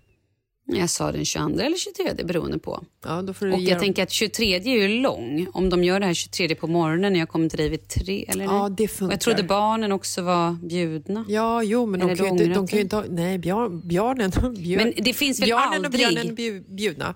Jag 0.70 0.90
sa 0.90 1.12
den 1.12 1.26
22 1.26 1.60
eller 1.60 1.78
23 1.78 2.24
beroende 2.24 2.60
på. 2.60 2.84
Ja, 3.06 3.22
då 3.22 3.34
får 3.34 3.46
du 3.46 3.52
Och 3.54 3.60
jag 3.60 3.70
dem- 3.72 3.80
tänker 3.80 4.04
att 4.04 4.12
23 4.12 4.56
är 4.56 4.60
ju 4.68 4.88
lång. 5.02 5.48
Om 5.54 5.70
de 5.70 5.84
gör 5.84 6.00
det 6.00 6.06
här 6.06 6.14
23 6.14 6.56
på 6.56 6.68
morgonen 6.68 7.14
när 7.14 7.20
jag 7.20 7.30
kommer 7.30 7.50
till 7.50 7.58
dig 7.60 7.70
vid 7.70 7.88
tre. 7.88 8.26
Eller 8.28 8.46
Ja, 8.46 8.70
det 8.78 8.84
Och 8.84 8.90
funkar. 8.90 9.14
jag 9.14 9.20
trodde 9.22 9.44
barnen 9.44 9.92
också 9.92 10.22
var 10.22 10.54
bjudna. 10.64 11.26
Ja, 11.30 11.64
jo, 11.64 11.86
men 11.86 12.00
de 12.00 12.06
Eller 12.06 12.16
kan, 12.16 12.26
ju 12.26 12.32
inte, 12.32 12.46
de 12.60 12.68
kan 12.68 12.78
ju 12.78 12.84
inte 12.84 12.96
ha... 12.96 13.04
Nej, 13.10 13.38
björn, 13.38 13.82
björnen... 13.88 14.32
Björn, 14.58 14.84
Men 14.96 15.04
det 15.04 15.14
finns 15.14 15.40
väl 15.40 15.46
björnen 15.48 15.68
aldrig- 15.74 15.86
och 15.86 15.92
björnen 15.92 16.28
är 16.28 16.34
bju- 16.36 16.76
bjudna. 16.76 17.16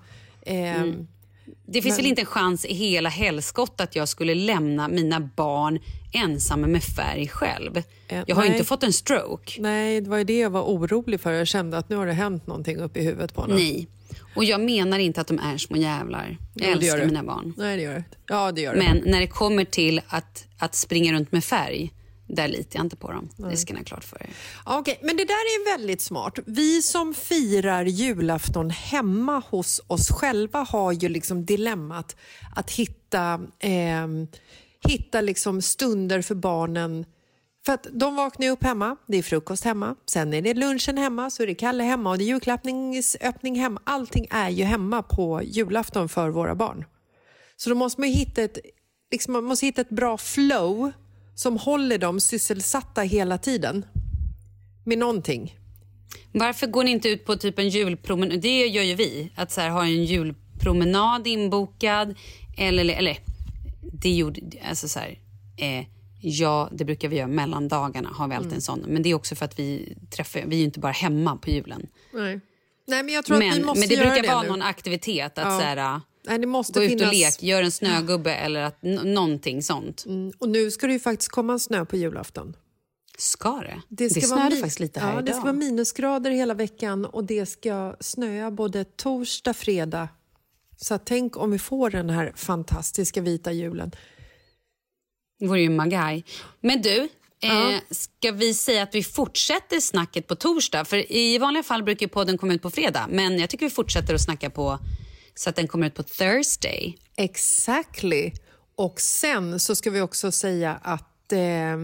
Det 1.66 1.82
finns 1.82 1.96
Men- 1.96 2.02
väl 2.02 2.06
inte 2.06 2.22
en 2.22 2.26
chans 2.26 2.64
i 2.64 2.74
hela 2.74 3.08
helskott 3.08 3.80
att 3.80 3.96
jag 3.96 4.08
skulle 4.08 4.34
lämna 4.34 4.88
mina 4.88 5.20
barn 5.20 5.78
ensamma 6.12 6.66
med 6.66 6.82
färg 6.84 7.28
själv. 7.28 7.76
Eh, 7.76 7.82
Jag 8.26 8.36
har 8.36 8.42
ju 8.42 8.48
nej. 8.48 8.58
inte 8.58 8.68
fått 8.68 8.82
en 8.82 8.92
stroke. 8.92 9.60
Nej, 9.62 10.00
det 10.00 10.10
var 10.10 10.16
ju 10.18 10.24
det 10.24 10.38
jag 10.38 10.50
var 10.50 10.62
orolig 10.62 11.20
för. 11.20 11.32
Jag 11.32 11.46
kände 11.48 11.78
att 11.78 11.88
nu 11.88 11.96
har 11.96 12.06
det 12.06 12.12
hänt 12.12 12.46
någonting 12.46 12.76
upp 12.76 12.96
i 12.96 13.02
huvudet 13.04 13.34
på 13.34 13.40
honom. 13.40 13.56
Nej. 13.56 13.88
Och 14.36 14.44
jag 14.44 14.60
menar 14.60 14.98
inte 14.98 15.20
att 15.20 15.26
de 15.26 15.38
är 15.38 15.58
små 15.58 15.76
jävlar. 15.76 16.36
Jag 16.54 16.68
Jo, 16.68 16.72
älskar 16.76 17.06
mina 17.06 17.22
barn. 17.22 17.54
Nej, 17.56 17.76
det 17.76 17.82
gör 17.82 17.94
det. 17.94 18.04
Ja, 18.26 18.52
det 18.52 18.60
gör 18.60 18.74
det. 18.74 18.78
Men 18.78 19.02
när 19.06 19.20
det 19.20 19.26
kommer 19.26 19.64
till 19.64 20.00
att, 20.08 20.46
att 20.58 20.74
springa 20.74 21.12
runt 21.12 21.32
med 21.32 21.44
färg, 21.44 21.92
där 22.34 22.48
litar 22.48 22.78
jag 22.78 22.86
inte 22.86 22.96
på 22.96 23.12
dem. 23.12 23.28
Det 23.36 23.56
ska 23.56 23.72
ni 23.72 23.78
ha 23.78 23.84
klart 23.84 24.04
för 24.04 24.22
er. 24.22 24.30
Okej, 24.64 24.98
men 25.02 25.16
det 25.16 25.24
där 25.24 25.34
är 25.34 25.76
väldigt 25.76 26.00
smart. 26.00 26.38
Vi 26.46 26.82
som 26.82 27.14
firar 27.14 27.84
julafton 27.84 28.70
hemma 28.70 29.42
hos 29.50 29.80
oss 29.86 30.10
själva 30.10 30.58
har 30.58 30.92
ju 30.92 31.08
liksom 31.08 31.44
dilemmat 31.44 32.16
att 32.56 32.70
hitta, 32.70 33.40
ehm, 33.58 34.26
hitta 34.88 35.20
liksom 35.20 35.62
stunder 35.62 36.22
för 36.22 36.34
barnen. 36.34 37.06
För 37.66 37.72
att 37.72 37.86
de 37.92 38.16
vaknar 38.16 38.48
upp 38.48 38.64
hemma, 38.64 38.96
det 39.06 39.18
är 39.18 39.22
frukost 39.22 39.64
hemma, 39.64 39.96
sen 40.06 40.34
är 40.34 40.42
det 40.42 40.54
lunchen 40.54 40.98
hemma, 40.98 41.30
så 41.30 41.42
är 41.42 41.46
det 41.46 41.54
Kalle 41.54 41.84
hemma 41.84 42.10
och 42.10 42.18
det 42.18 42.24
är 42.24 42.26
julklappningsöppning 42.26 43.60
hemma. 43.60 43.80
Allting 43.84 44.26
är 44.30 44.50
ju 44.50 44.64
hemma 44.64 45.02
på 45.02 45.42
julafton 45.42 46.08
för 46.08 46.28
våra 46.28 46.54
barn. 46.54 46.84
Så 47.56 47.70
då 47.70 47.76
måste 47.76 48.00
man 48.00 48.10
hitta 48.10 48.42
ett, 48.42 48.58
liksom, 49.10 49.32
man 49.32 49.44
måste 49.44 49.66
hitta 49.66 49.80
ett 49.80 49.90
bra 49.90 50.18
flow 50.18 50.92
som 51.42 51.56
håller 51.58 51.98
dem 51.98 52.20
sysselsatta 52.20 53.00
hela 53.02 53.38
tiden 53.38 53.84
med 54.84 54.98
någonting. 54.98 55.58
Varför 56.32 56.66
går 56.66 56.84
ni 56.84 56.90
inte 56.90 57.08
ut 57.08 57.24
på 57.24 57.36
typ 57.36 57.58
en 57.58 57.68
julpromenad? 57.68 58.40
Det 58.40 58.66
gör 58.66 58.82
ju 58.82 58.94
vi. 58.94 59.32
Att 59.36 59.50
så 59.50 59.60
här, 59.60 59.70
ha 59.70 59.82
en 59.84 60.04
julpromenad 60.04 61.26
inbokad. 61.26 62.14
Eller, 62.58 62.94
eller 62.94 63.18
det 63.92 64.10
gjorde... 64.10 64.40
Alltså 64.68 64.88
så 64.88 64.98
här, 64.98 65.18
eh, 65.56 65.86
ja, 66.20 66.68
det 66.72 66.84
brukar 66.84 67.08
vi 67.08 67.16
göra 67.16 67.26
mellan 67.28 67.68
dagarna. 67.68 68.08
Har 68.12 68.28
vi 68.28 68.34
alltid 68.34 68.46
Mm. 68.46 68.56
en 68.56 68.62
sån. 68.62 68.80
Men 68.88 69.02
det 69.02 69.10
är 69.10 69.14
också 69.14 69.34
för 69.34 69.44
att 69.44 69.58
vi 69.58 69.96
träffar... 70.10 70.40
Vi 70.46 70.56
är 70.56 70.58
ju 70.58 70.64
inte 70.64 70.80
bara 70.80 70.92
hemma 70.92 71.36
på 71.36 71.50
julen. 71.50 71.86
Nej. 72.14 72.40
Nej, 72.86 73.02
men 73.02 73.14
jag 73.14 73.24
tror 73.24 73.36
att 73.36 73.42
vi 73.42 73.48
Men, 73.50 73.66
måste 73.66 73.80
men 73.80 73.88
det 73.88 73.94
göra 73.94 74.06
brukar 74.06 74.22
det 74.22 74.28
vara 74.34 74.42
nu. 74.42 74.48
någon 74.48 74.62
aktivitet. 74.62 75.38
Att 75.38 75.44
Ja. 75.44 75.58
så 75.58 75.64
här, 75.64 76.00
Nej, 76.24 76.38
det 76.38 76.46
måste 76.46 76.72
gå 76.78 76.84
ut 76.84 76.90
finnas... 76.90 77.06
och 77.06 77.14
lek, 77.14 77.42
gör 77.42 77.62
en 77.62 77.70
snögubbe 77.72 78.34
eller 78.34 78.62
att, 78.62 78.82
någonting 78.82 79.62
sånt. 79.62 80.04
Mm, 80.06 80.32
Och 80.38 80.48
nu 80.48 80.70
ska 80.70 80.86
det 80.86 80.92
ju 80.92 81.00
faktiskt 81.00 81.30
komma 81.30 81.58
snö 81.58 81.84
på 81.84 81.96
julafton. 81.96 82.56
Ska 83.18 83.50
det? 83.60 83.82
Det, 83.88 84.10
ska 84.10 84.20
snöade 84.20 84.42
vara 84.42 84.50
mi- 84.50 84.60
faktiskt 84.60 84.80
lite 84.80 85.00
här 85.00 85.06
ja, 85.06 85.12
idag. 85.12 85.24
Det 85.24 85.32
ska 85.32 85.42
vara 85.42 85.52
minusgrader 85.52 86.30
hela 86.30 86.54
veckan 86.54 87.04
och 87.04 87.24
det 87.24 87.46
ska 87.46 87.96
snöa 88.00 88.50
både 88.50 88.84
torsdag, 88.84 89.54
fredag. 89.54 90.08
Så 90.76 90.98
tänk 90.98 91.36
om 91.36 91.50
vi 91.50 91.58
får 91.58 91.90
den 91.90 92.10
här 92.10 92.32
fantastiska 92.36 93.20
vita 93.20 93.52
julen. 93.52 93.90
Det 95.38 95.46
vore 95.46 95.60
ju 95.60 95.70
magaj. 95.70 96.24
Men 96.60 96.82
du, 96.82 97.08
eh, 97.42 97.80
ska 97.90 98.32
vi 98.32 98.54
säga 98.54 98.82
att 98.82 98.94
vi 98.94 99.02
fortsätter 99.04 99.80
snacket 99.80 100.26
på 100.26 100.34
torsdag? 100.34 100.84
För 100.84 101.12
i 101.12 101.38
vanliga 101.38 101.62
fall 101.62 101.82
brukar 101.82 102.06
podden 102.06 102.38
komma 102.38 102.54
ut 102.54 102.62
på 102.62 102.70
fredag. 102.70 103.06
Men 103.10 103.38
jag 103.38 103.50
tycker 103.50 103.66
vi 103.66 103.70
fortsätter 103.70 104.14
att 104.14 104.20
snacka 104.22 104.50
på 104.50 104.78
så 105.34 105.50
att 105.50 105.56
den 105.56 105.68
kommer 105.68 105.86
ut 105.86 105.94
på 105.94 106.02
Thursday. 106.02 106.98
Exactly. 107.16 108.32
Och 108.76 109.00
sen 109.00 109.60
så 109.60 109.74
ska 109.74 109.90
vi 109.90 110.00
också 110.00 110.32
säga 110.32 110.80
att 110.82 111.32
eh, 111.32 111.76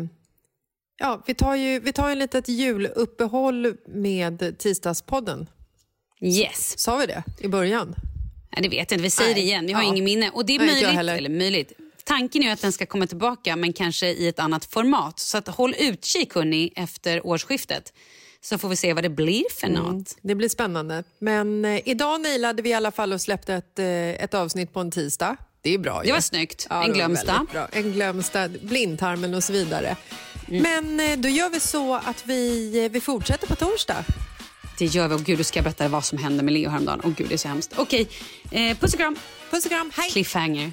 ja, 0.98 1.22
vi 1.26 1.34
tar 1.34 1.54
ju 1.54 1.80
vi 1.80 1.92
tar 1.92 2.10
ett 2.10 2.18
litet 2.18 2.48
juluppehåll 2.48 3.76
med 3.88 4.58
tisdagspodden. 4.58 5.46
Yes. 6.20 6.78
Sa 6.78 6.96
vi 6.96 7.06
det 7.06 7.22
i 7.38 7.48
början? 7.48 7.94
Nej, 8.52 8.62
det 8.62 8.68
vet 8.68 8.90
jag 8.90 8.96
inte. 8.96 9.02
Vi 9.02 9.10
säger 9.10 9.34
Nej. 9.34 9.42
det 9.42 9.46
igen. 9.46 9.66
Vi 9.66 9.72
har 9.72 9.82
Ja. 9.82 9.88
ingen 9.88 10.04
minne. 10.04 10.30
Och 10.30 10.46
det 10.46 10.54
är 10.54 10.58
Nej, 10.58 10.66
möjligt, 10.68 10.98
eller 10.98 11.28
möjligt. 11.28 11.72
Tanken 12.04 12.42
är 12.42 12.52
att 12.52 12.60
den 12.62 12.72
ska 12.72 12.86
komma 12.86 13.06
tillbaka, 13.06 13.56
men 13.56 13.72
kanske 13.72 14.06
i 14.06 14.28
ett 14.28 14.38
annat 14.38 14.64
format. 14.64 15.18
Så 15.18 15.38
att 15.38 15.48
håll 15.48 15.74
utkik 15.78 16.34
hörni, 16.34 16.72
efter 16.76 17.26
årsskiftet. 17.26 17.92
Så 18.44 18.58
får 18.58 18.68
vi 18.68 18.76
se 18.76 18.92
vad 18.94 19.04
det 19.04 19.08
blir 19.08 19.44
för 19.60 19.66
Mm. 19.66 19.82
något. 19.82 20.16
Det 20.22 20.34
blir 20.34 20.48
spännande. 20.48 21.04
Men 21.18 21.64
eh, 21.64 21.80
idag 21.88 22.20
nailade 22.20 22.62
vi 22.62 22.70
i 22.70 22.74
alla 22.74 22.90
fall 22.90 23.12
och 23.12 23.20
släppte 23.20 23.54
ett, 23.54 23.78
eh, 23.78 23.86
ett 24.24 24.34
avsnitt 24.34 24.72
på 24.72 24.80
en 24.80 24.90
tisdag. 24.90 25.36
Det 25.62 25.74
är 25.74 25.78
bra 25.78 26.00
Det 26.00 26.06
ju. 26.06 26.12
var 26.12 26.20
snyggt. 26.20 26.66
Ja, 26.70 26.82
en 26.84 26.88
det 26.90 26.94
glömsta. 26.96 27.46
En 27.72 27.92
glömsta, 27.92 28.48
blindtarmen 28.48 29.34
och 29.34 29.44
så 29.44 29.52
vidare. 29.52 29.96
Mm. 30.48 30.62
Men 30.62 31.10
eh, 31.10 31.18
då 31.18 31.28
gör 31.28 31.50
vi 31.50 31.60
så 31.60 31.94
att 31.94 32.22
vi, 32.26 32.72
eh, 32.84 32.90
vi 32.90 33.00
fortsätter 33.00 33.46
på 33.46 33.54
torsdag. 33.56 34.04
Det 34.78 34.84
gör 34.86 35.08
vi. 35.08 35.14
Och 35.14 35.20
gud, 35.24 35.38
du 35.38 35.44
ska 35.44 35.62
berätta 35.62 35.88
vad 35.88 36.04
som 36.04 36.18
hände 36.18 36.42
med 36.42 36.54
Leo 36.54 36.70
häromdagen. 36.70 37.00
Åh 37.04 37.10
gud, 37.16 37.28
det 37.28 37.34
är 37.34 37.38
så 37.38 37.48
hemskt. 37.48 37.72
Okej, 37.76 38.08
eh, 38.50 38.76
puss 38.78 38.92
och 38.94 38.98
kram. 39.00 39.16
Puss 39.50 39.64
och 39.64 39.70
kram, 39.70 39.90
hej! 39.96 40.10
Cliffhanger 40.10 40.72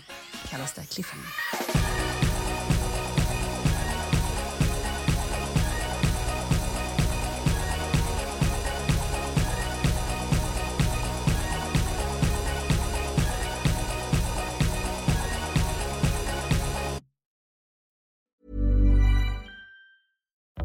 kallas 0.49 0.73
det. 0.73 0.81
Cliffhanger. 0.93 1.74